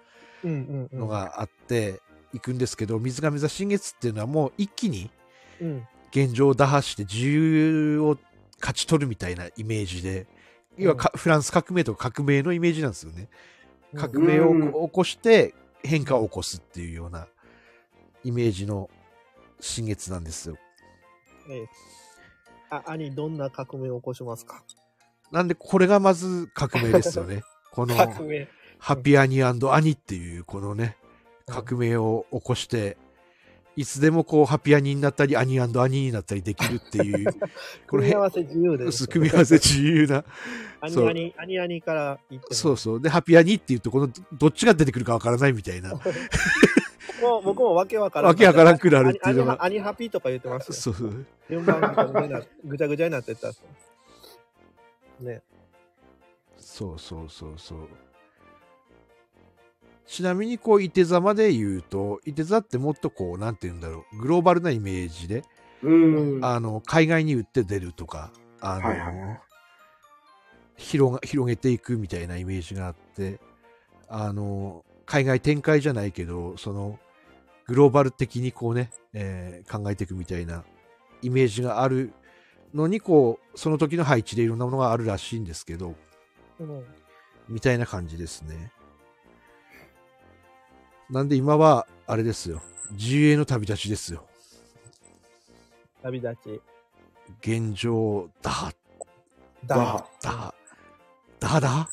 [0.43, 2.01] のがあって、
[2.33, 5.09] いくんですけど、水亀座新月っていうのはもう一気に
[5.61, 5.87] うん。
[6.11, 8.17] 現状を打破して自由を
[8.59, 10.25] 勝ち取るみたいなイメージで、
[10.77, 13.29] 要はかフランス革命とか革命のイメージなんですよね。
[13.95, 17.27] 革命をうん起こして変化を起こすっていうような
[18.23, 18.89] イメージの
[19.59, 20.57] 新月なんですよ。
[21.49, 21.67] ええ
[22.69, 24.63] あ、兄、どんな革命を起こしますか？
[25.31, 27.43] なんでこれがまず革命ですよね。
[27.71, 28.47] この革命。
[28.79, 31.07] ハッピーアニーアニっていうこのね、うん
[31.47, 32.97] 革命を起こして、
[33.77, 37.27] いつでもこうハッピーアニーになったりアニーアニーになったりできるっていう、
[37.87, 39.07] 組み合わせ自由です。
[39.07, 40.25] 組み合わせ自由な。
[40.81, 42.19] アそうニアニ、アニアニから
[42.51, 43.01] そうそう。
[43.01, 45.91] で、ハッピーアニーっていうと、このどっちが出てくるかわからないみたいな。
[47.21, 48.29] もう僕もわけわからん。
[48.29, 50.73] わけわからんくなるっていうのがアニハピーとか言ってますよ。
[50.73, 51.25] そうそう。
[51.49, 53.53] 順番ぐちゃぐちゃぐちゃになってった
[55.19, 55.41] ね。
[56.57, 57.87] そうそうそうそう。
[60.05, 65.43] ちなみに、こう、いて座まで言うと、いて座ってもっとこう、なんて言うんだろう、グローバルなイメージで、
[65.83, 66.45] うん。
[66.45, 69.39] あの、海外に売って出るとか、あの、はいはいはい
[70.77, 73.39] 広が広げていくみたいなイメージがあって、
[74.07, 76.99] あの、海外展開じゃないけど、その、
[77.65, 80.63] グローバル的にこうね、えー考えていくみたいな
[81.21, 82.13] イメージがある
[82.77, 85.95] のに、こう、その時の配置でいろんなものがあるらしいんですけど、
[86.59, 86.83] うん
[87.49, 88.71] みたいな感じですね。
[91.09, 92.61] なんで今は、あれですよ。
[92.91, 94.25] 自由への旅立ちですよ。
[96.03, 96.61] 旅立ち。
[97.41, 98.73] 現状、打破、
[99.65, 100.05] 打破。
[100.21, 100.53] 打破、
[101.39, 101.89] 打破だ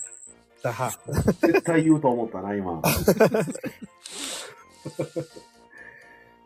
[0.63, 0.91] 打破。
[1.41, 2.83] 絶対言うと思ったな、今。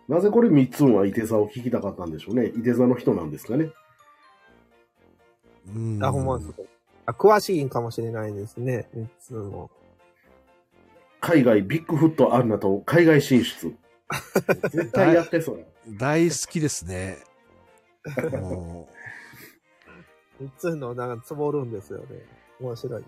[0.09, 2.46] なぜこれ三つんはいて座を聞きたかったんでしょうね。
[2.46, 3.70] いて座の人なんですかね。
[5.74, 6.04] うん。
[6.04, 6.62] あ、ほんまですか
[7.07, 8.87] あ詳しいんかもしれないですね。
[8.94, 9.70] いつも。
[11.20, 13.74] 海外ビッグフットアンナと海外進出。
[14.70, 15.64] 絶対やってそうや。
[15.88, 17.18] 大好きですね。
[18.40, 18.88] も
[20.40, 22.07] いつのなんかつぼるんですよね。
[22.61, 23.04] 面白い。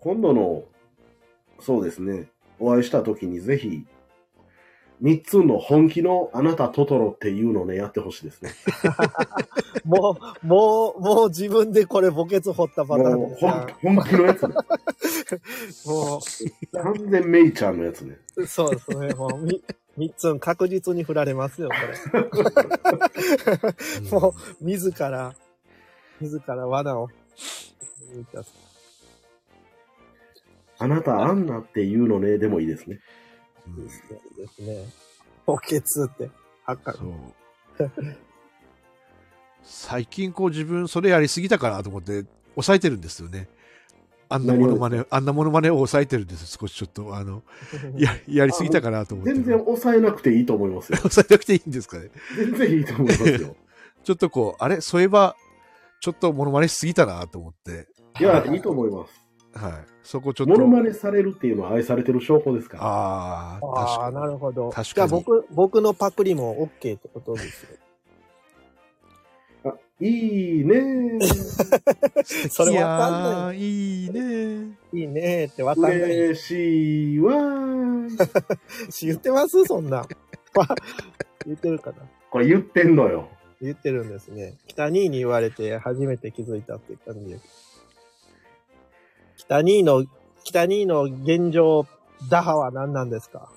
[0.00, 0.64] 今度の、
[1.60, 3.84] そうですね、お会いした時にぜひ、
[5.00, 8.50] 三つの本気のあなたトトロっていうのをね、やってほしいですね。
[9.84, 14.54] もう、もう、もう自分でこれ墓穴掘ったパターンもう本本気のやつね。
[15.86, 16.20] も
[16.72, 18.18] 完全メイちゃんのやつね。
[18.36, 19.14] う、そうですね。
[19.14, 19.62] もう、み、
[19.96, 21.74] 三つん確実に振られますよ、こ
[22.12, 24.10] うれ。
[24.10, 25.34] もう、自ら、
[26.20, 27.08] 自ら罠を。
[30.78, 33.00] あなたアンナっていうのね、でもいいですね。
[33.76, 34.20] うんですね。
[34.36, 34.86] ですね。
[35.46, 36.30] 墓穴って、
[36.66, 37.88] そう。
[39.62, 43.48] 最近こう自分それやりすぎたかなと思って抑えてるんですよね。
[44.30, 46.58] あんなものまね、あんなものまねを抑えてるんです。
[46.60, 47.42] 少しちょっと、あの、
[47.96, 49.32] ややりすぎたかなと思って。
[49.32, 50.98] 全然抑えなくていいと思いますよ。
[50.98, 52.10] 抑えなくていいんですかね。
[52.36, 53.56] 全然いいと思いますよ。
[54.04, 54.82] ちょっとこう、あれ？
[54.82, 55.34] そういえば、
[56.00, 57.88] ちょっとモノマネしすぎたなと思って。
[58.20, 59.64] いや、いいと思います。
[59.64, 59.72] はい。
[60.10, 60.52] そこちょっと。
[60.54, 62.82] モノマネされるっていうのは愛されてる証拠ですから。
[62.82, 64.14] ああ、確ああ、かに。
[64.14, 64.70] なるほど。
[64.70, 67.68] 確かにじゃあ僕、僕のパクリも OK ってことですよ。
[69.64, 71.18] あいいね
[72.48, 74.76] それいわかんなやーいいね。
[74.94, 75.00] い。
[75.00, 76.00] いいねってわかんない。
[76.00, 77.34] 嬉しいわ
[79.02, 79.62] 言ってます？
[79.66, 80.06] そんな。
[81.44, 81.96] 言ってるかな
[82.30, 83.28] これ言ってんのよ。
[83.60, 84.54] 言ってるんですね。
[84.68, 87.67] 北兄に言われて初めて気づいたって感じです。
[89.48, 90.04] 北兄の、
[90.44, 91.86] 北兄の現状
[92.30, 93.50] 打破は何なんですか？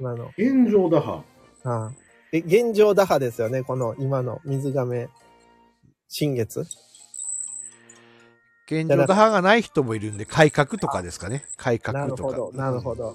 [0.00, 0.30] 今の。
[0.38, 1.22] 現状打破。
[1.64, 1.92] ああ
[2.32, 5.08] え、現状打破ですよねこの今の水亀
[6.08, 6.60] 新月？
[8.66, 11.44] 現状打破がない人もいるんで、改革とかですかね。
[11.58, 12.22] 改な革とか。
[12.36, 13.14] るほど、なるほど。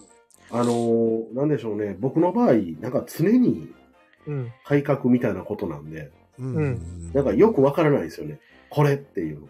[0.51, 1.95] あのーなんでしょうね。
[1.99, 3.73] 僕の場合、なんか常に
[4.27, 4.51] うん。
[4.65, 6.55] 改革みたいなことなんで、うん。
[6.55, 8.39] うんなんかよくわからないですよね。
[8.69, 9.47] これっていうの。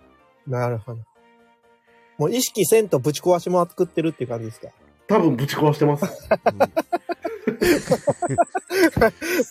[0.47, 1.01] なるほど。
[2.19, 4.67] もう意識せんとぶち壊しまくってるっていう感じですか？
[5.07, 6.29] 多分ぶち壊してます。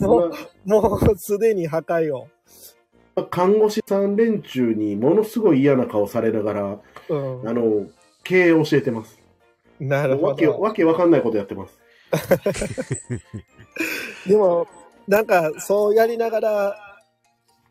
[0.05, 0.33] もう、
[0.65, 2.29] もうすでに破壊を。
[3.31, 7.53] 看護師さん連中にものすごい嫌な顔されながら、うんあ。
[7.53, 7.87] の、
[8.23, 9.19] 経営を教えてます。
[9.81, 10.61] なるほわけ、ど。
[10.61, 11.77] わけわかんないことやってます。
[14.29, 14.69] でも、
[15.09, 16.77] なんか、そうやりながら、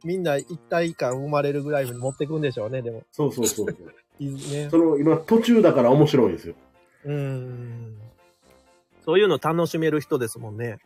[0.04, 3.04] みんな一体感生まれるぐらいに持っていくんでしょうね、でも。
[3.12, 3.68] そうそうそう。
[4.20, 4.70] いいね。
[4.70, 6.56] その、今途中だから面白いんですよ。
[7.06, 7.98] うーん。
[9.06, 10.80] そういうの楽しめる人ですもんね。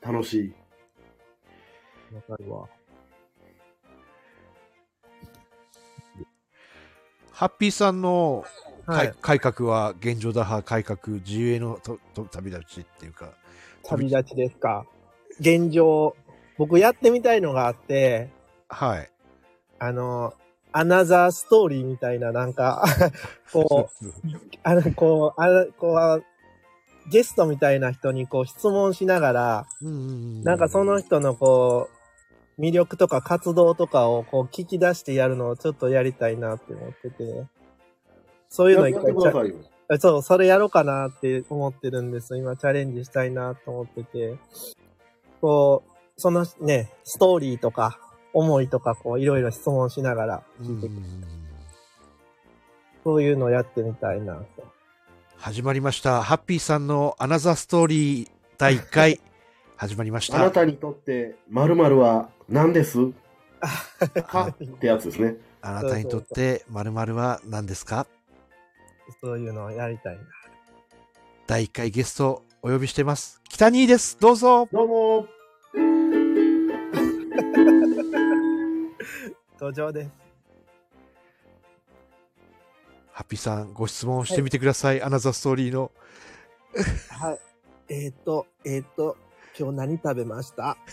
[0.00, 0.54] 楽しい。
[2.14, 2.68] わかるわ。
[7.32, 8.46] ハッピーさんの
[8.86, 9.14] 改,、はい。
[9.20, 13.34] 改革は現状打破改革自由へのとと旅立ちっていうか
[13.84, 14.86] 旅立ちですか。
[15.38, 16.16] 現状、
[16.56, 18.30] 僕やってみたいのがあって、
[18.70, 19.10] はい
[19.78, 20.32] あの、
[20.78, 22.84] アナザーストーリーみたいな、なんか、
[23.50, 24.06] こう、
[24.62, 26.24] あの、こう、あの、こう、
[27.08, 31.88] ゲストみたいな人にこう質問しながら、なんかその人のこ
[32.58, 37.46] う、魅力とか活動とかをこう聞き出してやるのをちょっとやりたいなって思ってて、
[38.50, 42.36] そういうの一回そう、それやろうかなって思ってるんです。
[42.36, 44.36] 今チャレンジしたいなと思ってて、
[45.40, 48.00] こう、そのね、ストーリーとか、
[48.36, 51.24] 思いとか、こう、いろいろ質問しながら、うんうんうん
[53.02, 54.44] そういうのやってみたいなと。
[55.36, 56.24] 始まりました。
[56.24, 59.20] ハッピーさんのアナザーストーリー第1回。
[59.78, 60.36] 始まりました。
[60.38, 62.98] あなたにとって〇〇は何です？
[64.26, 65.36] かってやつですね。
[65.62, 68.08] あなたにとって〇〇は何ですか？
[69.22, 70.22] そういうのをやりたいな。
[71.46, 73.40] 第1回ゲストお呼びしてます。
[73.48, 74.18] 北兄です。
[74.18, 74.66] どうぞ。
[74.72, 75.26] どうも
[79.58, 80.10] 登場です。
[83.12, 85.90] ハッピーさんご質問してみてください、アナザーストーリーの
[87.08, 87.38] はい。
[87.88, 89.16] えっ、と、えっ、と、
[89.58, 90.76] 今日何食べました？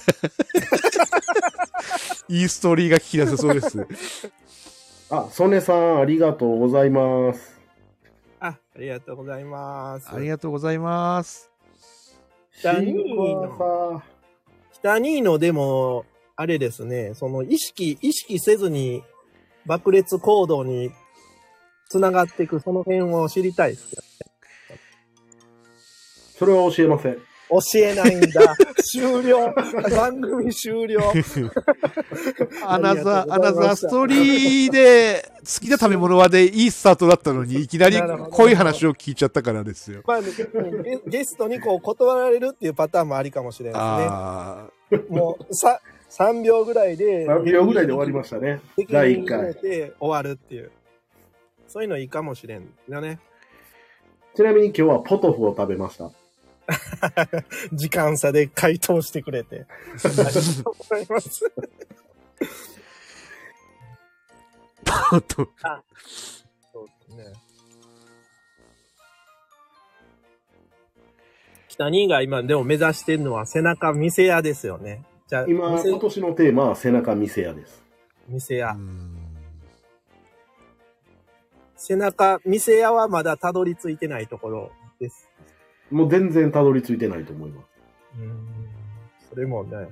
[2.30, 3.86] いいストーリーが聞き出せそうです
[5.14, 7.60] あ、ソネさん、ありがとうございます。
[8.40, 10.10] あ、ありがとうございます。
[10.10, 11.52] ありがとうございます
[12.64, 14.02] ダニーシークワーサー
[14.72, 16.06] 北ニーノでも、
[16.36, 19.04] あれですね、その意識、意識せずに
[19.66, 20.92] 爆裂行動に
[21.90, 24.02] つながっていく、その辺を知りたいですよ。
[26.40, 27.18] それは教えません。
[27.50, 28.56] 教えないんだ。
[28.92, 29.54] 終了。
[29.96, 31.14] 番組終了。
[32.66, 40.02] アナザー、アナザーストーリーで、好きな食べ物はでいいスタートだったのに、いきなり濃い話を聞いちゃったからですよ。
[40.06, 45.18] まあ、ゲゲストにこう断られるっていうパターンもありかもしれないあですね。
[45.18, 45.80] もう、さ、
[46.14, 48.62] 3秒ぐらいで、3秒ぐらいで終わりましたね。
[48.78, 49.56] 責第1任を決め回。
[49.56, 50.72] て終わるっていう。
[51.68, 53.20] そういうのいいかもしれんよね。
[54.36, 56.12] ちなみに今日はポトフを食べました。
[57.74, 59.66] 時間差で回答してくれて。
[60.06, 60.40] ありがと
[60.70, 61.52] うございます。
[64.86, 65.22] あ。
[65.22, 65.50] と
[66.72, 67.34] そうですね。
[71.70, 75.04] 北兄が今でも目指してるのは背中見せ屋ですよね。
[75.28, 77.84] じゃあ、今、見せ今年のテーマは背中見せ屋です。
[78.28, 78.78] 店屋う。
[78.78, 79.24] ん
[81.76, 85.30] 背中、店屋はまだたどり着いてないところです。
[85.92, 87.68] もう全然たどり着いてないと思います。
[88.20, 88.48] うん。
[89.30, 89.90] それもね。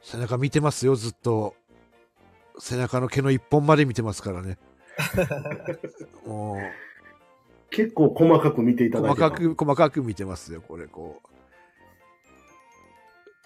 [0.00, 1.54] 背中見てますよ、ずっと。
[2.58, 4.56] 背中の毛の一本まで見てますからね。
[6.24, 6.58] も
[7.68, 11.35] 結構細かく見ていうただいてた細かく、細かく見てますよ、これ、こう。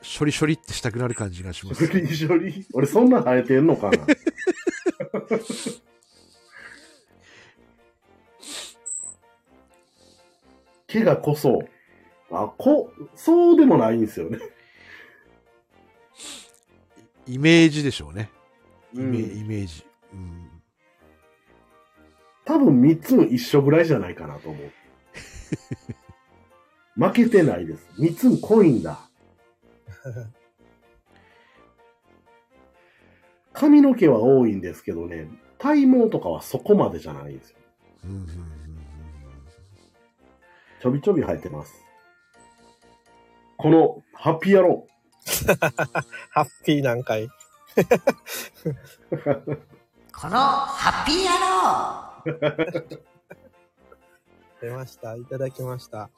[0.03, 1.87] 処理処理ってしたくなる感じがします。
[1.87, 3.99] 処理処理俺そんな生えてんのかな？
[10.87, 11.69] 毛が濃そう。
[12.33, 14.39] あ、こ、そうでもないんですよね。
[17.27, 18.31] イメージでしょうね。
[18.95, 19.85] イメ,、うんイメージ。
[20.13, 20.47] うん
[22.45, 24.73] 多分3つも一緒ぐらいじゃないかなと思う。
[27.01, 27.87] 負けてないです。
[27.99, 29.10] 3つも濃いんだ。
[33.53, 35.29] 髪の毛は多いんですけどね、
[35.59, 37.57] 体毛とかはそこまでじゃないんですよ。
[40.81, 41.85] ちょびちょび生えてます。
[43.59, 44.87] このハッピー野郎。
[46.31, 47.29] ハッピーなんかい。
[50.13, 52.51] このハッピー野郎
[54.63, 55.15] 出ました。
[55.17, 56.09] いただきました。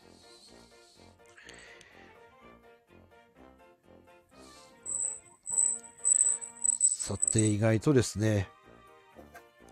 [7.03, 8.49] さて、意外とですね、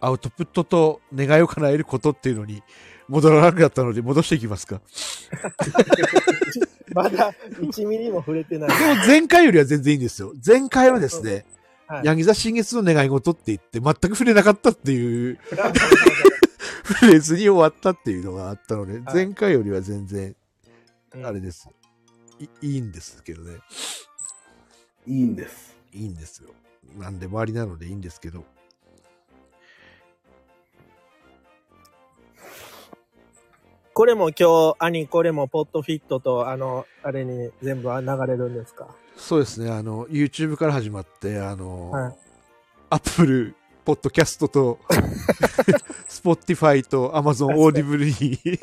[0.01, 2.61] アウトプットと願いを叶えることっていうのに
[3.07, 4.81] 戻らなくなったので戻していきますか。
[6.93, 8.69] まだ1ミリも触れてない。
[8.77, 10.35] でも前回よりは全然いいんですよ。
[10.45, 11.47] 前回はですね、
[11.87, 15.39] はいヤギ座新月の願い事って言って全く触れなかったっていう
[16.83, 20.35] フレーズに終わったっていうのがあったので、はい前回よりは全然
[21.15, 21.69] うんあれです。
[22.41, 23.61] いいいんですけどね。
[25.07, 25.77] いいんです。
[25.93, 26.51] いいんですよ。
[26.99, 28.45] なんで周りなのでいいんですけど。
[33.93, 38.89] これも今日、兄、これもポッドフィットと、あの、あれに全部流れるんですか？
[39.17, 39.71] そうですね。
[39.71, 42.15] あの、YouTube から始まって、あの、はい
[42.93, 44.79] Apple、ポッドキャストと、
[46.09, 48.59] Spotify と Amazon Audible に流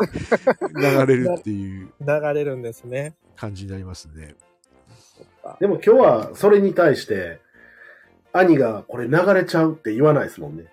[1.06, 3.16] れるっていう流れるんですね。
[3.36, 4.36] 感じになりますね。
[5.60, 7.40] でも今日はそれに対して、
[8.34, 10.66] アニがこれ流れちゃうって言わないですもんね。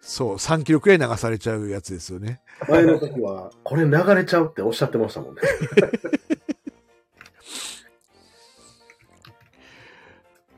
[0.00, 2.40] そう、3キロくらい流されちゃうやつですよね。
[2.68, 5.40] 前の時は、これ流れちゃうっておっしゃってましたもんね。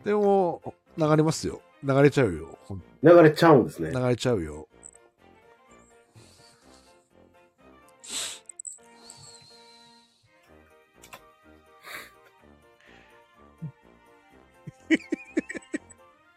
[0.04, 1.60] でも、流れますよ。
[1.84, 2.58] 流れちゃうよ。
[3.02, 3.92] 流れちゃうんですね。
[3.92, 4.66] 流れちゃうよ。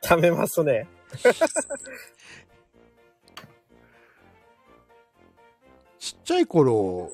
[0.09, 0.87] 食べますね。
[5.99, 7.11] ちっちゃい頃、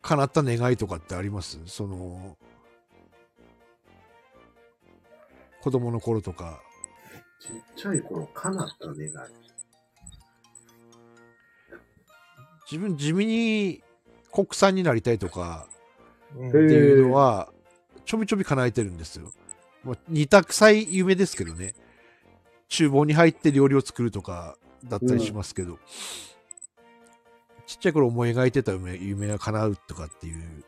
[0.00, 1.58] 叶った願いとかってあります？
[1.66, 2.38] その、
[5.60, 6.62] 子供の頃とか。
[7.40, 9.10] ちっちゃい頃、叶った願い。
[12.70, 13.82] 自分地味に
[14.32, 15.66] 国産になりたいとか
[16.36, 17.52] うんっていうのは、
[18.06, 19.30] ちょびちょび叶えてるんですよ。
[19.84, 21.74] まあ、似た臭い夢ですけどね。
[22.68, 25.78] 厨房に入って料理を作るとかだったりしますけど、
[27.66, 30.64] ちっちゃい頃思い描いてた夢夢が叶うとかっていう。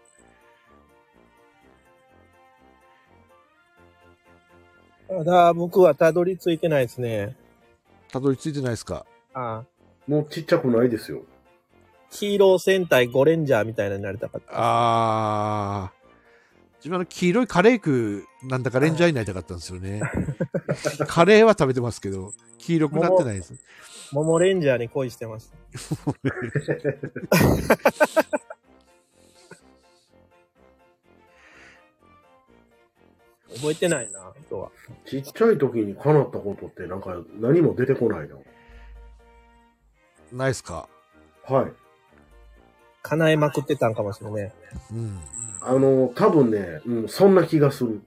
[5.09, 7.37] ただ、僕はたどり着いてないですね。
[8.13, 9.05] たどり着いてないですか？
[9.35, 9.65] あ
[10.07, 11.23] もうちっちゃくないですよ。
[12.11, 14.47] ヒーロー戦隊ゴレンジャーみたいなのになりたかった。
[14.53, 16.00] あー。
[16.81, 20.01] 自分あの黄色いカレークなんだかレンジャーになりたかったんですよね。
[21.07, 23.55] カレーは食べてますけど、黄色くなってないです。
[24.13, 25.53] モモレンジャーに恋してます。
[33.55, 34.21] 覚えてないな、
[34.51, 34.71] 今日は。
[35.07, 38.37] ちっちゃい時に叶ったことってなんか何も出てこないな。
[40.33, 40.89] ないっすか？
[41.45, 41.73] はい。
[43.03, 44.53] 叶えまくってたんかもしれない。
[44.93, 45.19] うん。
[45.63, 48.03] あの、多分ね、うん、そんな気がする。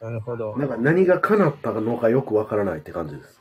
[0.00, 0.56] なるほど。
[0.56, 3.40] なんか何が叶ったのかよくわからないって感じです。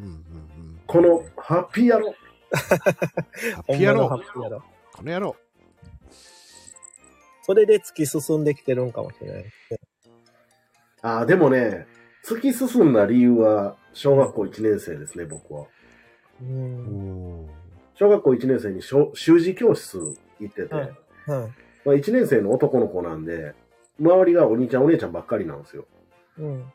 [0.00, 0.80] うんうんうん。
[0.86, 2.14] このハッピー野郎。
[2.50, 4.62] ハッピー野郎ほんまのハッピー野郎。
[4.92, 5.36] この野郎
[7.42, 9.44] それで突き進んできてるんかもしれない。
[11.02, 11.86] ああ、でもね、
[12.24, 15.66] 突き進んだ理由は小学校1年生ですね、僕は。
[16.42, 17.48] うん。
[17.94, 20.92] 小学校1年生に小習字教室行ってて、はい
[21.28, 21.65] はい。
[21.86, 23.54] まあ、1年生の男の子なんで、
[23.98, 25.86] 周りがお兄ちゃんお姉ちゃんばっかりなんですよ。
[26.38, 26.72] うん。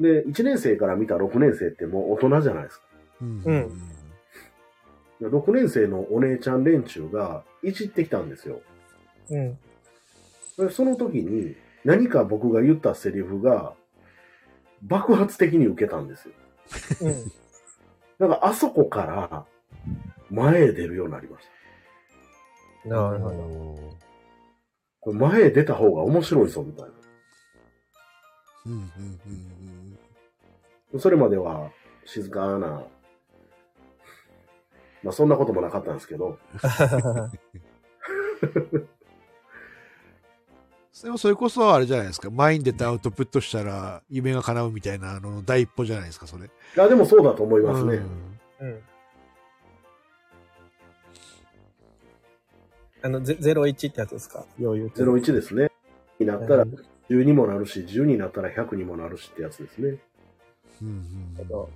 [0.00, 2.86] で、1年生から見た6年生ってもう大人じゃないですか。
[3.20, 3.96] うんうん
[5.20, 8.60] で6年生のお姉ちゃん連中がいじってきたんですよ。
[9.30, 9.58] うん。
[10.58, 13.72] でその時に何か僕が言ったセリフが
[14.82, 16.34] 爆発的に受けたんですよ。
[17.00, 17.24] うん。
[18.20, 19.46] だからあそこから
[20.30, 21.46] 前へ出るようになりまし
[22.84, 22.90] た。
[22.90, 24.05] なるほど。
[25.12, 26.86] 前へ出た方が面白いぞみたい
[28.66, 28.80] うんうん
[29.26, 29.98] うん
[30.92, 31.00] な。
[31.00, 31.70] それまでは
[32.04, 32.82] 静かな、
[35.02, 36.38] まあそんなこともなかったんですけど、
[41.02, 42.30] でもそれこそあれじゃないですか。
[42.30, 46.46] 前に出てアウトプットしたら夢が叶うみたいなのの第一歩じゃないですか、それ。
[46.46, 47.96] いやでもそうだと思いますね。
[48.60, 48.82] うんうん。
[53.06, 54.44] あの、ゼ01ってやつですか？
[54.60, 55.00] 余裕って。
[55.02, 55.70] 01ですね。
[56.18, 56.66] になったら
[57.08, 59.98] 10にもなるし、10になったら100にもなるしってやつですね。
[60.82, 61.68] うんうん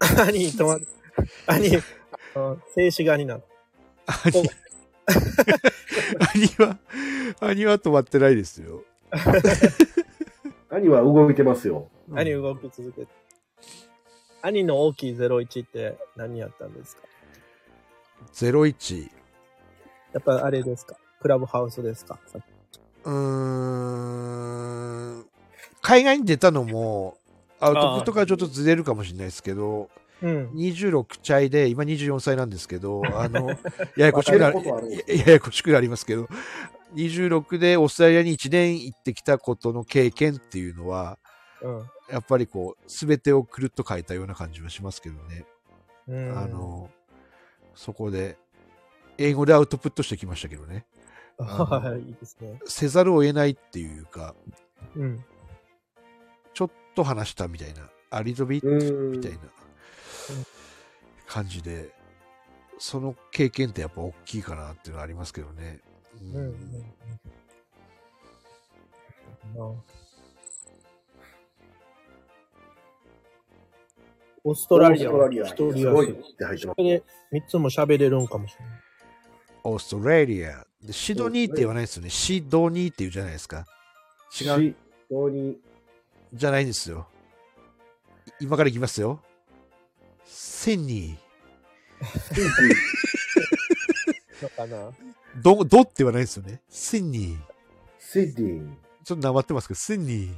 [0.00, 0.86] 兄、止まる。
[1.46, 1.68] 兄、
[2.74, 3.42] 静止画になる。
[4.24, 4.48] 兄
[6.56, 6.78] 兄は、
[7.40, 8.82] 兄は止まってないですよ。
[10.70, 11.88] 兄は動いてますよ。
[12.12, 13.08] 兄動き続けて。
[14.42, 17.02] 兄の大きい01って何やったんですか
[18.32, 19.02] ？01。
[20.12, 20.96] やっぱあれですか？
[21.20, 22.18] クラブハウスですか？
[23.04, 23.12] うー
[25.20, 25.26] ん。
[25.82, 27.16] 海外に出たのも、
[27.58, 29.90] アウトプットからちょっとずれるかもしれないですけど、
[30.22, 30.50] うん。
[30.50, 33.48] 26チャイで、今24歳なんですけど、あの、
[33.96, 34.48] ややこしくな
[35.08, 36.28] ややこしくなりますけど、
[36.94, 41.18] 26でオーストラリアに1年行ってきたことの経験っていうのは、
[41.62, 41.90] うん。
[42.10, 45.44] やっぱりこう、すべてをくるっと変えたような感じはしますけどね。
[46.08, 46.38] うん。
[46.38, 46.90] あ、の、
[47.74, 48.36] そこで、
[49.18, 50.86] 英語でアウトプットしてきましたけどね。
[51.38, 52.60] はい、いいですね。
[52.66, 54.34] せざるを得ないっていうか、
[54.96, 55.24] うん。
[56.52, 59.12] ちょっと話したみたいな、ありとびうん。
[59.12, 59.38] みたいな
[61.26, 61.94] 感じで、
[62.78, 65.80] その経験ってやっぱ大きいかなっていうのはありますけどね。
[66.20, 66.69] うんうん。
[69.64, 75.44] オーストラリアはオーストラリア。
[75.44, 76.82] 一人すごいやって入ってますそ。
[76.82, 78.74] れで三つも喋れるんかもしれない。
[79.64, 80.66] オーストラリア。
[80.82, 82.08] でシドニーって言わないですよね。
[82.10, 83.66] シドニーって言うじゃないですか。
[84.40, 84.60] 違う？
[84.60, 84.74] し。
[85.10, 85.58] どうに。
[86.32, 87.06] じゃないんですよ。
[88.40, 89.20] 今からいきますよ。
[90.24, 91.18] セニ
[94.40, 94.92] のかなー。
[95.42, 96.62] ど、どって言わないですよね。
[96.68, 97.38] セニー。
[97.98, 98.78] シディン。
[99.04, 100.34] ちょっとなまってますけど、セニー。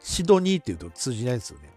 [0.00, 1.70] シドニーって言うと通じないんですよね。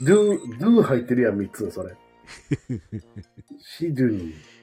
[0.00, 1.96] ドゥ、ドゥ入ってるやん、三つ、それ。
[3.60, 4.57] シドニー。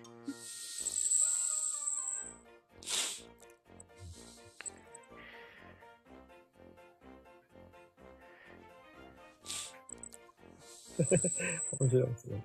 [11.80, 12.44] 面白いですね。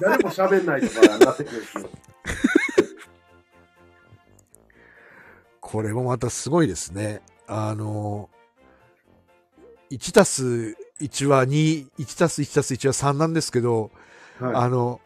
[0.00, 1.88] 誰も喋んないとかなってくるんですよ。
[5.60, 7.22] これもまたすごいですね。
[7.46, 8.28] あの、
[9.90, 13.90] 1たす1は2、1たす1たす1は3なんですけど、
[14.40, 15.00] はあの、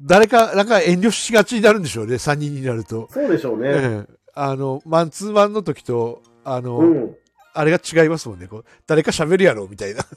[0.00, 3.12] 誰か、なんか遠慮しがちになるんでしょうね、3人になるとい。。
[3.12, 3.68] そうでしょうね。
[3.68, 7.16] ええあの、マンツーマンの時と、あの、うん。
[7.54, 8.46] あれが違いますもんね。
[8.46, 10.02] こう誰か喋るやろ、みたいな。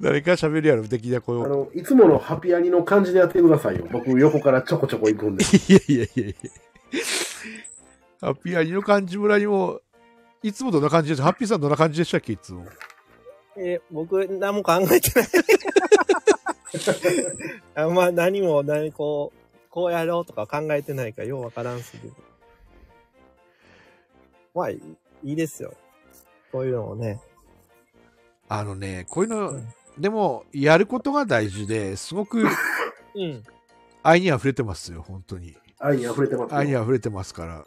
[0.00, 1.44] 誰か喋るやろ、的な、こう。
[1.44, 3.86] あの、いつものハピアニの感じでやってくださいよ。
[3.92, 5.44] 僕、横からちょこちょこ行くんで。
[5.68, 6.50] いやいやいやいや。
[8.22, 9.80] ハッピーアニの感じ村にも、
[10.42, 12.64] いつもどんな感じですハッピーさんどんな感じでしたっけいつも？
[13.58, 15.28] えー僕、何も考えてない。
[17.74, 19.38] あまあ、何も、何、こう、
[19.76, 22.14] こうやろうとか考えてないから、ようわからんすぎる。
[24.54, 24.80] まあ、い
[25.22, 25.74] いですよ。
[26.50, 27.20] こういうのもね。
[28.48, 29.68] あのね、こういうの、うん
[29.98, 32.44] でも、やることが大事で、すごく
[33.16, 33.42] うん。
[34.02, 35.56] 愛に溢れてますよ、本当に。
[35.78, 36.56] 愛に溢れてますよ。
[36.56, 37.64] 愛に溢れてますから。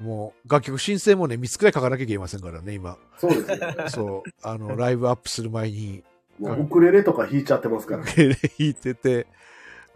[0.00, 2.98] もう、楽曲申請もね、3つくらい書かなきゃいけませんからね、今。
[3.18, 3.88] そうですよ。
[3.88, 6.02] そう、あの、ライブアップする前に、
[6.40, 8.02] もうウクレレとか弾いちゃってますから。
[8.02, 9.28] ウクレレ弾いてて、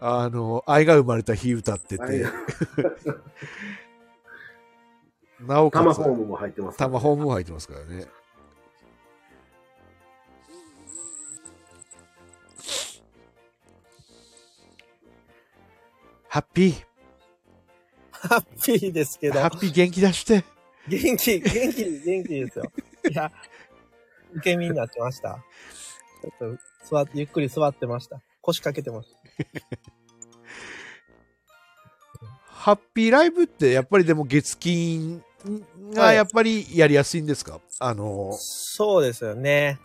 [0.01, 2.27] あの、愛が生まれた日歌って愛て、
[5.41, 6.89] なおかつタマホー、ムも入ってますから。
[6.89, 8.07] タマホームも入ってますからね。
[16.29, 16.75] ハッピー、
[18.13, 20.45] ハッピーですけどハ、ッピー元気出して。
[20.87, 22.65] 元気、元気、元気ですよ。
[23.11, 23.33] いや、
[24.35, 25.39] 受け身になってました。
[26.23, 28.21] ちょっと、座って、ゆっくり座ってました。
[28.41, 29.18] 腰掛けてました。
[32.47, 35.23] ハッピーライブってやっぱりでも月金
[35.93, 39.79] がやっぱりやりやすいんですか、あの、そうですよね。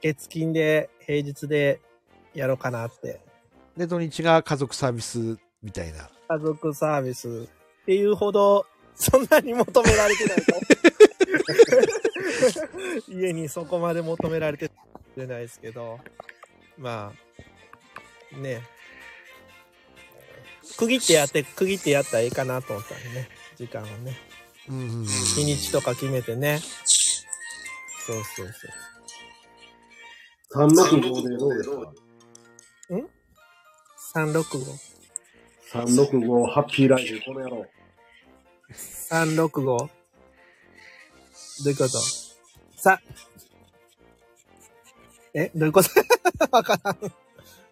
[0.00, 1.80] 月金で、平日で
[2.34, 3.20] やろうかなって。
[3.76, 6.08] で、土日が家族サービスみたいな。
[6.28, 7.48] 家族サービス
[7.82, 10.54] っていうほど、そんなに求められてないと。
[13.12, 14.70] 家にそこまで求められて
[15.16, 16.00] ないですけど、
[16.76, 17.12] ま
[18.34, 18.62] あ、ね。
[20.76, 23.28] 区切ってやって、区切ってやったらいいかなと思ったんでね。
[23.56, 24.16] 時間をね。
[24.68, 26.60] うんうんうん日にちとか決めてね。
[28.06, 28.46] そうそう
[30.52, 30.68] そう。
[30.68, 31.92] 365でどうですか
[34.14, 34.78] ？365。
[35.72, 37.66] ?365 ハッピーライブ、この野郎。
[39.10, 39.64] 365。
[39.64, 39.88] ど
[41.66, 41.98] ういうこと？
[42.76, 43.00] さ、
[45.34, 45.50] え？
[45.54, 45.90] どういうこと？
[46.52, 46.98] わからん。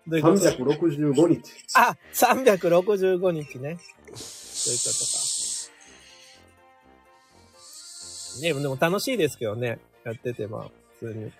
[0.07, 1.43] どういうこと365日。
[1.75, 3.79] あ、365日ね。
[4.15, 5.37] そういうことか。
[8.41, 9.79] ねでも楽しいですけどね。
[10.05, 11.33] やってて、まあ、普通に。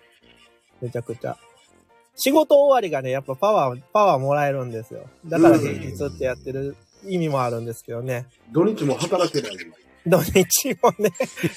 [0.81, 1.39] めちゃくちゃ。
[2.17, 5.09] 仕事終わりがね、やっぱパワー、パワーもらえるんですよ。
[5.27, 8.27] だから平日ってやってる意味もあるんですけどね。
[8.53, 9.57] 土日も働けない。
[10.07, 11.13] 土日もね、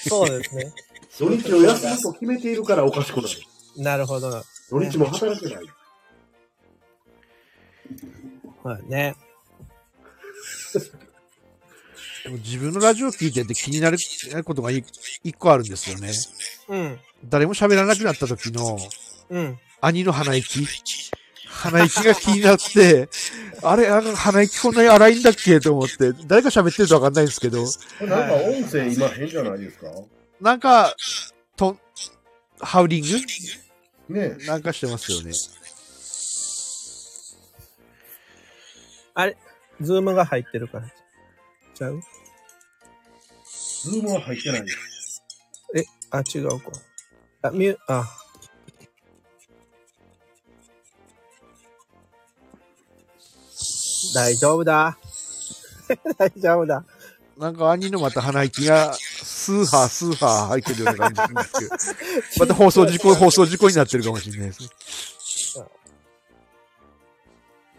[0.08, 0.72] そうですね。
[1.18, 3.28] 土日を休むと決めているからおかしくなる。
[3.76, 4.30] なるほど。
[4.70, 5.64] 土日も働けない。
[8.64, 9.14] まあね。
[12.24, 13.98] でも自分のラジオ聞いてて気になる
[14.44, 14.84] ことがい
[15.24, 16.12] 一個あるんですよね。
[16.68, 16.98] うん。
[17.24, 18.78] 誰も喋らなくなった時の
[19.30, 19.58] うん。
[19.80, 20.66] 兄の鼻息。
[21.48, 23.08] 鼻息が気になって、
[23.62, 27.64] あれ、あの鼻息こんなに荒いんだっけと思って、誰か喋ってるとわかんないんですけど、
[28.00, 29.86] なんか音声今変じゃないですか？
[30.40, 30.94] なんか、
[31.56, 31.76] と、
[32.60, 34.14] ハウリング？
[34.14, 35.32] ねなんかしてますよね。
[39.20, 39.36] あれ、
[39.82, 40.88] ズームが入ってるから。
[41.74, 42.00] ちゃう？
[43.82, 44.64] ズームは入ってない。
[45.76, 46.70] え、あ、違うか。
[47.42, 48.08] あ、ミュ、あ。
[54.14, 54.96] 大丈夫だ。
[56.16, 56.82] 大丈夫だ。
[57.36, 62.04] なんか兄のまた鼻息が、スーハースーハー入ってるような感じですけ
[62.40, 64.70] ど、 また放送事故、放送事故になってるかもしれないです。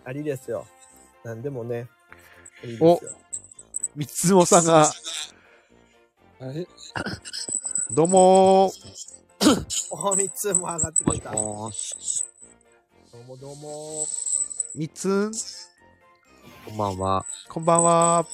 [0.03, 0.67] ありですよ。
[1.23, 1.87] なんでもね。
[2.63, 2.99] いいですおよ。
[3.95, 4.89] 三つもさんが、
[6.39, 6.67] あれ？
[7.91, 8.71] どうもお、
[10.15, 11.31] 三つも上がってきた。
[11.31, 11.39] ど。
[13.13, 14.07] うもどうも。
[14.73, 15.31] みつん、
[16.65, 17.25] こんばんは。
[17.49, 18.25] こんばんは。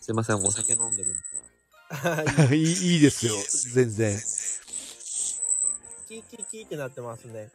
[0.00, 1.14] すいません、お酒飲んでる。
[2.56, 3.34] いいいいですよ、
[3.74, 4.18] 全然。
[6.08, 7.50] キーキーキーってなってますね。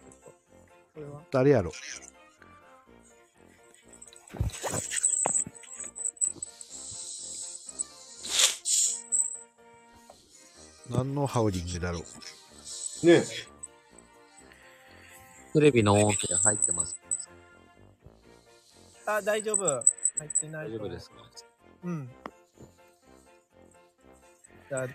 [0.93, 1.21] これは？
[1.31, 1.71] 誰やろ？
[10.89, 13.05] 何のハウリングだろう？
[13.05, 13.23] ね
[15.53, 16.95] テレビの音声入ってます。
[19.05, 19.65] あ、大丈夫。
[19.65, 19.83] 入
[20.27, 21.15] ってないと思う大丈夫ですか？
[21.83, 22.09] うん。
[24.69, 24.87] じゃあ、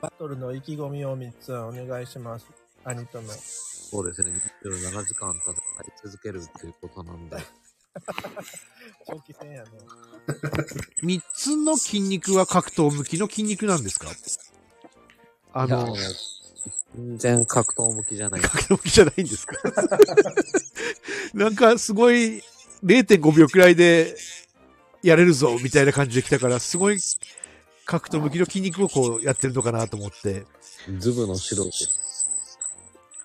[0.00, 2.46] バトルの意気込みを3つお願いします。
[2.84, 3.28] 兄との。
[3.28, 4.32] そうですね。
[4.64, 5.54] 27時間戦い
[6.04, 7.36] 続けるっていうことなんで。
[9.06, 9.70] 長期戦やね。
[11.02, 14.08] 三つの筋肉は格闘向きの筋肉なんですか？
[15.54, 15.94] あの
[16.94, 18.40] 全然格闘向きじゃない。
[18.40, 19.56] 格闘向きじゃないんですか？
[21.34, 22.42] なんかすごい
[22.84, 24.16] 0.5秒くらいで
[25.02, 26.98] やれるぞみたいな感じで来たから、すごい
[27.84, 30.46] 格闘向きの筋肉をこうやってるのかなと思って、
[30.98, 31.98] ズブの指導です。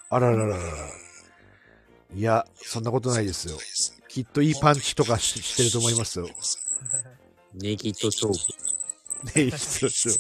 [0.09, 0.89] あららららら。
[2.15, 3.57] いや、そんなことないですよ。
[4.08, 6.30] きっといいパンチとかししてると思いますよ。
[7.53, 8.34] ネイキッドチョー
[9.34, 9.39] ク。
[9.39, 10.14] ね、そうそう。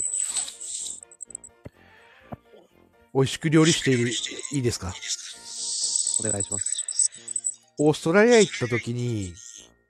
[3.13, 4.13] 美味しく料理している、い
[4.59, 4.93] いですか？
[6.19, 6.83] お願いします。
[7.79, 9.33] オーストラリア行った時に、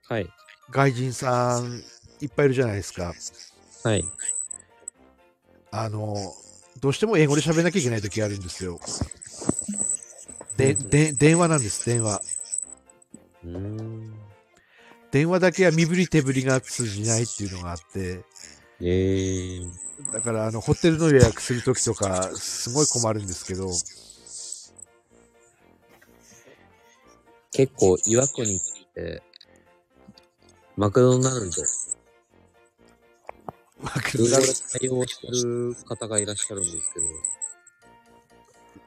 [0.08, 0.28] はい。
[0.70, 1.82] 外人さん
[2.20, 3.14] いっぱいいるじゃないですか。
[3.84, 4.04] はい。
[5.70, 6.14] あの、
[6.80, 8.78] どうしても英語で喋らなきゃいけない時あるんですよ。
[10.56, 12.20] で、で、電話なんです、電話。
[15.10, 18.24] 電話だけは身振り手振りが通じないっていうのがあって、
[18.80, 20.12] えー。
[20.12, 23.68] だからあの、ホテルの予約するときとか、すごい困るんですけど、
[27.52, 28.60] 結構、岩国っ
[28.94, 29.22] て、
[30.76, 31.62] マクドナルド、
[33.80, 37.06] マク通話で対応してる方がいらっしゃるんですけど、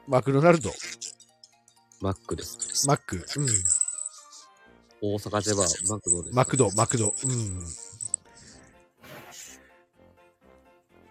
[0.06, 0.70] マクドナルド、
[2.00, 2.88] マックです。
[2.88, 3.46] マック、うん、
[5.04, 6.36] 大阪ではマクドです。
[6.36, 7.12] マクド、マクド、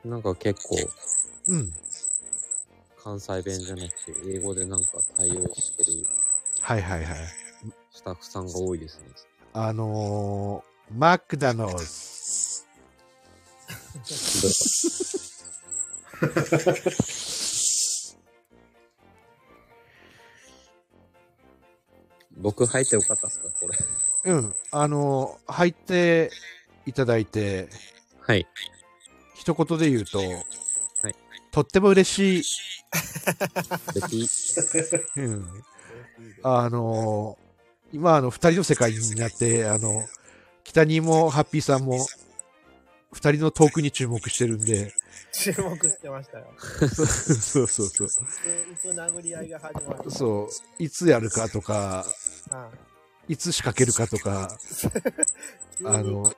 [0.06, 0.78] うん、なんか結構、
[1.48, 1.74] うん。
[3.04, 4.88] 関西弁じゃなくて、英語でなんか
[5.18, 6.08] 対応してる
[6.62, 7.18] はいはいはい。
[7.92, 9.08] スタッフさんが多いですね。
[9.52, 12.66] あのー、マクダノス。
[14.06, 14.16] ひ
[22.38, 23.50] 僕入ってよかったっすか？
[23.60, 23.78] これ。
[24.32, 24.56] うん。
[24.72, 26.32] あのー、入って
[26.86, 27.70] いただいて、
[28.22, 28.48] はい。
[29.36, 30.28] 一言で言うと、い
[31.52, 32.44] とっても嬉しい。
[35.18, 35.64] うん。
[36.44, 37.52] あのー
[37.94, 40.08] 今、あの、二人の世界になって、あの、
[40.64, 42.00] 北にもハッピーさんも、
[43.12, 44.94] 二人のトークに注目してるんで、
[45.34, 46.48] 注目してましたよ。
[46.60, 48.08] そうそうそう。
[48.08, 52.06] いついつ殴り合いが始まるそう、いつやるかとか、
[52.50, 52.70] は
[53.28, 54.58] いつ仕掛けるかとか、
[55.80, 56.34] 急あの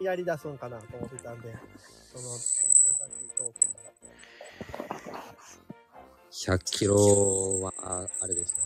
[0.00, 1.54] やり出すんかなと思ってたんで、
[2.12, 3.72] その、優しいトーク
[5.12, 5.24] が。
[6.30, 6.94] 100キロ
[7.62, 7.72] は、
[8.20, 8.62] あれですね。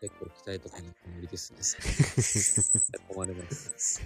[0.00, 3.04] 結構期待とかに無理ですね。
[3.08, 4.02] 困ります。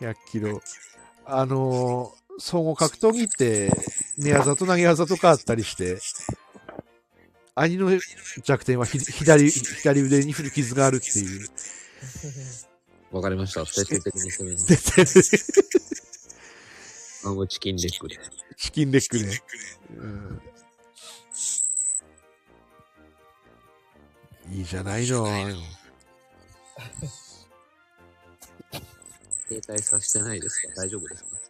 [0.00, 0.60] 100キロ。
[1.24, 3.70] あのー総合格闘技って、
[4.18, 5.98] 寝技と投げ技とかあったりして、
[7.54, 7.90] 兄の
[8.42, 11.48] 弱点はひ左、左腕に振る傷があるっていう。
[13.10, 13.64] わかりました。
[13.66, 14.58] 徹底的に攻めま
[15.06, 15.52] す。
[17.24, 18.18] あのチキンレッグで。
[18.56, 19.42] チキンレッグね。
[19.96, 20.42] うん
[24.50, 25.24] いいじゃないの。
[29.48, 30.74] 携帯させてないですか？
[30.82, 31.41] 大丈夫ですか？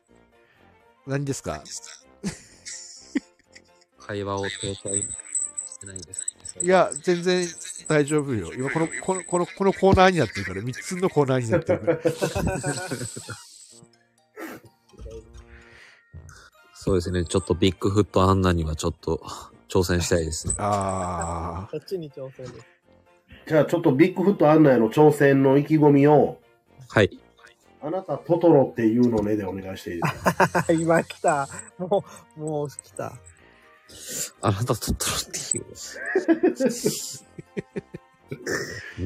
[1.07, 1.63] 何ですか？
[3.99, 5.09] 会話を携帯し
[5.81, 6.27] てないですか
[6.61, 7.47] いや、全然
[7.89, 8.53] 大丈夫よ。
[8.55, 11.99] 今この、この、この、このコーナーになってるから、3つのコーナーになってるから。
[16.75, 17.25] そうですね。
[17.25, 19.21] ちょっとビッグフットアンナにはちょっと
[19.69, 20.55] 挑戦したいですね。
[20.59, 22.67] あそっちに挑戦です。
[23.47, 26.41] じゃあちょっとビッグフット案内の挑戦の意気込みを、
[26.89, 27.22] はい。
[27.85, 30.15] あなたトトロっていうのねでお願いしていいです
[30.67, 30.67] か？
[30.73, 31.49] 今来た。
[31.79, 32.05] も
[32.37, 33.13] う、もう来た。
[34.41, 35.67] あなたとったろっていう。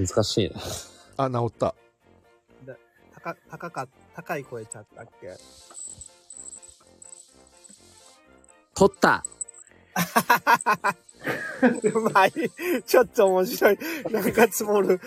[0.06, 0.60] 難しいな。
[1.16, 1.24] あ。
[1.24, 1.74] あ、治った。
[3.14, 5.34] 高、高か、高い声ちゃったっけ？
[8.74, 9.28] 取ったう
[12.12, 12.32] まい。
[12.86, 13.78] ちょっと面白い。
[14.10, 15.00] なんか積もる。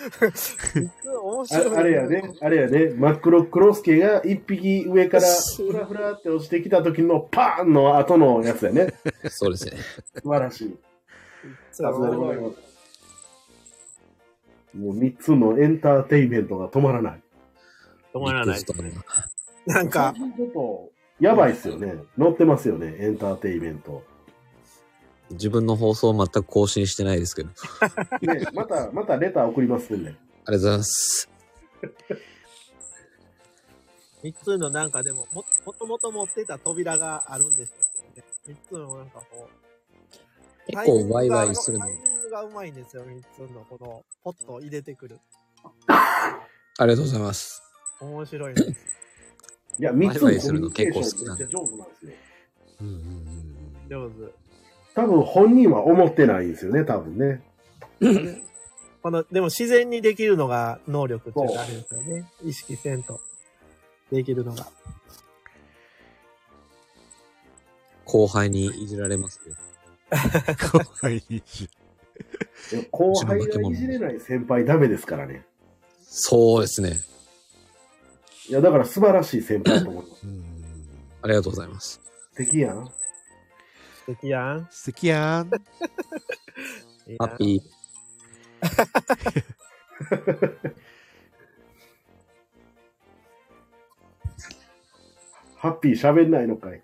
[1.22, 1.76] 面白い。
[1.76, 5.24] ああれやね、あれやね、マックロクロスケが一匹上から
[5.58, 8.94] フラフラって落ちてきた時のパーンの後のやつやね。
[9.30, 9.78] そうですね。
[10.22, 10.78] 素晴らしい。
[11.72, 12.70] すがでございます。
[14.74, 17.22] もう三つのエンターテインメントが止まらない。
[18.14, 18.60] 止まらない
[19.66, 20.90] なんか、ちょっと、
[21.20, 21.96] やばいっすよね。
[22.18, 24.04] 乗ってますよね、エンターテインメント。
[25.32, 27.50] 自分の放送全く更新してないですけど。
[28.22, 30.10] ね、また、またレター送りますんで。
[30.10, 31.30] ありがとうございます。
[34.24, 37.74] 三つのなんかでも、も、もともと持ってた扉があるんでしょ
[38.14, 38.24] うね。
[38.48, 40.72] 三つのなんかこう。
[40.72, 41.92] 結構ワイワイするのタ。
[41.92, 45.20] イミングがうまいんですよ、三つのこの、ポッと入れてくる。
[45.88, 47.62] ありがとうございます。
[48.02, 48.70] 面白いです。
[49.80, 52.12] いや、三つのコミワイワイするのュニケー結構好きなんでションめっちゃ上手なんですよ。
[52.82, 54.39] うんうんうん上手。
[55.00, 57.42] 多分本人は思ってないんですよね、多分ね。
[59.02, 62.30] この、でも自然にできるのが能力っていうかあるんですよね。
[62.44, 63.22] 意識せんと。
[64.12, 64.68] できるのが。
[68.04, 69.56] 後輩にいじられますけど。
[70.56, 71.70] かわいいし。
[72.74, 75.46] いや後輩がいじれない先輩ダメですからね。
[76.02, 77.00] そうですね。
[78.50, 80.28] いや、だから素晴らしい先輩だと思います。
[80.28, 80.44] うん
[81.22, 82.02] ありがとうございます。
[82.34, 82.90] 素敵やな
[87.20, 87.62] ハッピー。
[95.58, 96.82] ハッピー喋んないのかい。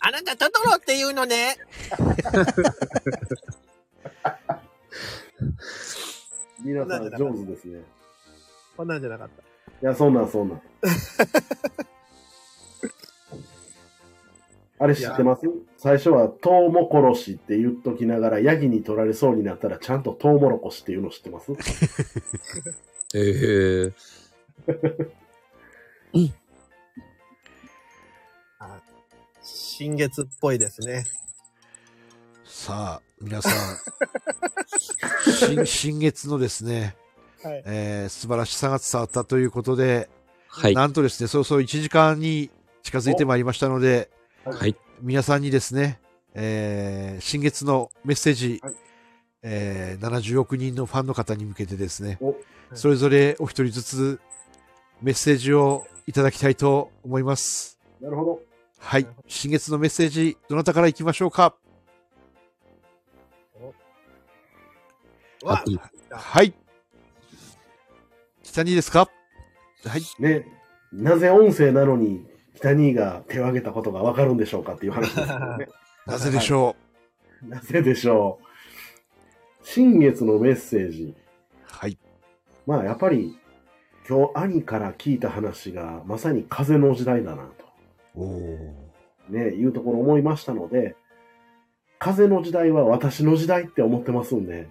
[0.00, 1.56] あなたトトロって言うのね。
[6.62, 7.82] 皆さん上手ですね。
[8.76, 9.42] こんなんじゃなかった。
[9.42, 9.44] い
[9.80, 10.60] や、そんなんそんなん。
[14.80, 15.42] あれ知ってます？
[15.76, 21.52] 最初はトウモコロシって言っときながらヤギに取られそうになったらちゃんとトウモロコシっていうの知ってます？
[23.14, 23.92] ええ
[29.42, 31.04] 新月っぽいですね。
[32.44, 33.52] さあ、皆さん、
[35.32, 36.96] 新 新月のですね、
[37.42, 37.62] はい。
[37.64, 40.10] えー素晴らしさが伝わったということで、
[40.48, 40.74] はい。
[40.74, 42.50] なんとですね、そろそろ1時間に
[42.82, 44.10] 近づいてまいりましたので、
[44.44, 44.76] はい。
[45.02, 46.00] 皆さんにですね、
[46.34, 48.74] えー新月のメッセージ、はい
[49.42, 52.34] えー70億人のファンの方に向けてですね、お
[52.74, 54.20] それぞれお一人ずつ
[55.02, 57.78] メッセージをいただきたいと思います。
[58.00, 58.40] なるほど。
[58.78, 59.06] はい。
[59.26, 61.54] 新月のメッセージ、どなたから行きましょうか？
[65.44, 65.80] ハッピー。
[66.10, 66.54] はい。
[68.42, 69.10] 北にですか？
[69.84, 70.02] はい。
[70.18, 70.46] ね、
[70.92, 72.26] なぜ音声なのに
[72.60, 75.68] 北兄が手を挙げたことがわかるんでしょうかっていう話ですよね。
[76.06, 76.76] なぜでしょ
[77.42, 78.44] なぜでしょう？
[79.62, 81.04] 新月のメッセージ。
[81.04, 81.14] う
[81.66, 81.98] はい。
[82.66, 83.38] まあやっぱり
[84.06, 87.44] 今日兄から聞いた話がまさに風の時代だな
[88.14, 88.20] と。
[89.30, 90.96] ね、いうところ思いましたので、
[91.98, 94.68] 風の時代は私の時代って思ってますんで、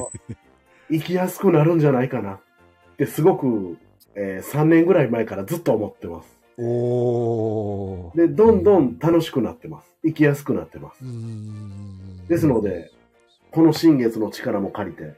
[0.88, 2.40] 生きやすくなるんじゃないかなっ
[2.96, 3.76] てすごく、
[4.14, 6.41] え3年ぐらい前からずっと思ってます。
[6.58, 8.16] おー。
[8.16, 9.96] で、どんどん楽しくなってます。
[10.04, 11.04] 生きやすくなってます。
[12.28, 12.90] ですので、
[13.50, 15.14] この新月の力も借りて、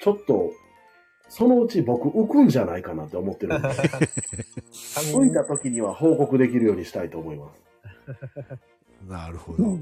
[0.00, 0.50] ちょっと、
[1.28, 3.68] そのうち僕浮くんじゃないかなって思ってるんで、
[4.68, 7.62] 浮いた時には報告できるようにしたいと思います。
[9.08, 9.78] なるほど。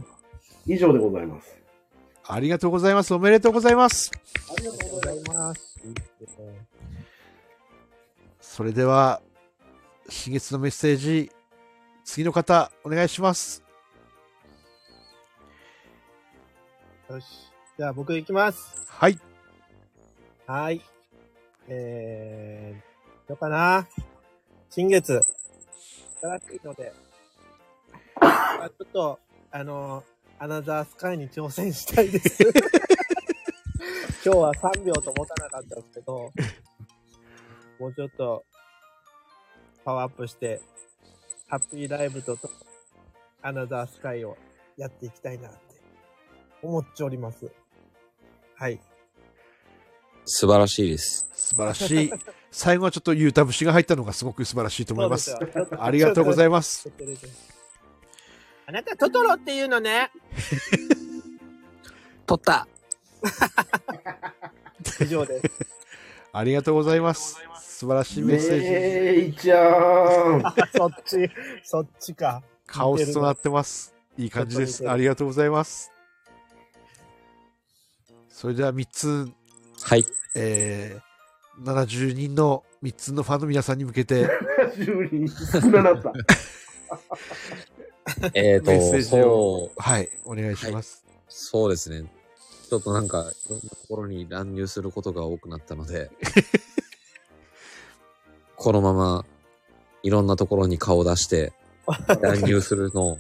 [0.67, 1.61] 以上でございます。
[2.25, 3.13] ありがとうございます。
[3.13, 4.11] おめでとうございます。
[4.15, 5.21] ありがとうござい。
[5.25, 5.79] ます。
[8.41, 9.21] それでは、
[10.13, 11.31] 新月のメッセージ、
[12.05, 13.63] 次の方、お願いします。
[17.09, 17.25] よし。
[17.79, 18.87] じゃあ僕行きます。
[18.89, 19.19] はい。
[20.49, 20.83] はい。
[21.69, 23.87] えー、どうかな？
[24.69, 25.23] 新月。
[26.21, 26.93] 新しいので、
[28.21, 29.21] あちょっと、
[29.53, 30.03] あの、
[30.41, 32.43] アナザースカイに挑戦したいです。
[34.27, 36.33] 今日は3秒と持たなかったんですけど、
[37.79, 38.45] もうちょっと、
[39.91, 40.61] パワーアップして、
[41.49, 42.49] ハッピーライブとと、
[43.43, 44.37] アナザースカイを
[44.77, 45.59] やっていきたいなって
[46.63, 47.51] 思っております。
[48.55, 48.79] はい。
[50.25, 51.29] 素晴らしいです。
[51.35, 52.13] 素晴らしい。
[52.53, 55.25] 最後はちょっとゆうた節が入ったのがすごく素晴らしいと思います。
[55.25, 55.39] すよ
[55.81, 56.63] ありがとうございま。
[56.63, 56.89] す。
[58.67, 60.13] あなた、トトロっていうのね。
[62.27, 62.69] 取った
[65.03, 65.51] 以上です。
[66.33, 67.50] ありがとうございます。
[67.81, 68.69] 素晴らしいメッセージ。
[68.69, 70.47] めいちゃん。
[70.47, 71.31] あ、 そっち、
[71.65, 72.43] そっちか。
[72.67, 73.95] カオスとなってます。
[74.19, 74.87] いい感じです。
[74.87, 75.91] ありがとうございます。
[78.29, 79.31] それでは3つ、
[79.81, 80.05] はい。
[80.35, 84.29] えー、70人の3つのファンの皆さんに向けて、
[84.77, 86.13] 10人少ななった。
[88.35, 91.03] えっ、メッセーと、ジをはい、お願いします。
[91.31, 92.05] そうですね。
[92.69, 96.11] ちょっとなんか、いろんなところに乱入することが多くなったので、
[98.63, 99.25] このまま、
[100.03, 101.55] いろんなところに顔を出して、
[102.21, 103.19] 乱入するのを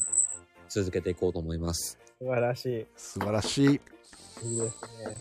[0.69, 1.99] 続けていこうと思います。
[2.19, 2.87] 素晴らしい。
[2.95, 3.65] 素晴らしい。
[3.65, 3.81] いいで
[4.69, 5.17] すね。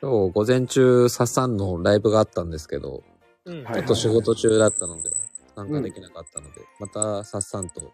[0.00, 3.02] 今日午前中、サッサンのライブがあったんですけど、
[3.44, 3.64] うん。
[3.64, 5.10] はいちょっと仕事中だったので、
[5.56, 7.92] 参加できなかったので、またサッサンと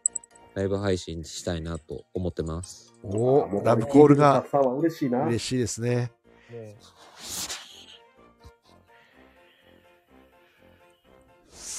[0.52, 2.92] ライブ配信したいなと思ってます。
[3.02, 5.24] おもうラブコールが嬉しいな。
[5.24, 6.12] 嬉しいですね。
[6.50, 6.76] ね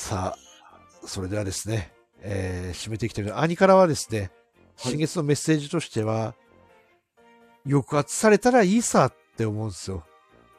[0.07, 1.91] さあ、それではですね、
[2.21, 4.29] えー締めていきたい兄からはですね、はい。
[4.91, 6.33] 新月のメッセージとしては、
[7.69, 10.05] 抑圧されたらいいさって思うんですよ。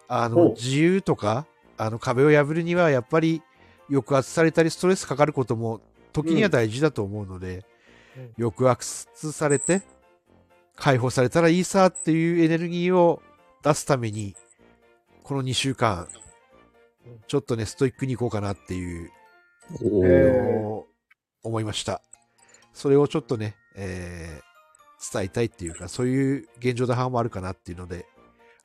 [0.07, 1.47] あの、自由とか、
[1.79, 3.41] あの、壁を破るには、やっぱり、
[3.91, 5.81] 抑圧されたり、ストレスかかることも、
[6.13, 7.65] 時には大事だと思うので、
[8.19, 8.51] うん。
[8.51, 9.81] 抑圧されて、
[10.77, 13.23] 解放されたらいいさっていうエネルギーを
[13.65, 14.37] 出すために、
[15.23, 16.07] この2週間
[17.07, 19.11] うん、ちょっとね、ストイックに行こうかなっていう
[19.75, 20.87] おーえーを
[21.43, 22.03] 思いました。
[22.73, 24.49] それをちょっとね、えー
[25.13, 28.05] 伝えたいっていうか、そういう現状打破もあるかなっていうので、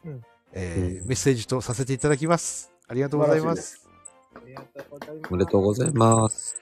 [0.04, 0.22] うん
[0.54, 2.72] えーうんメッセージとさせていただきます。
[2.88, 3.88] ありがとうございます。
[4.36, 5.30] ありがとうございます。
[5.30, 6.56] おめでとうございます。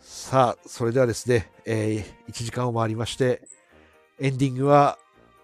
[0.00, 3.48] さあ、それではですね、えー1時間を回りまして、
[4.20, 4.98] エンディングは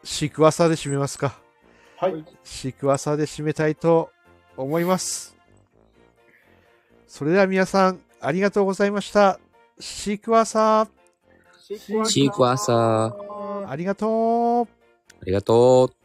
[0.04, 1.40] シークワーサーで締めますか。
[1.96, 2.24] はい。
[2.44, 4.10] シークワーサーで締めたいと
[4.56, 5.34] 思います。
[7.10, 9.40] それでは皆さん、ありがとうございました。
[9.80, 14.68] シークワーサー、シークワーサーありがとう。
[15.20, 15.99] ありがとう。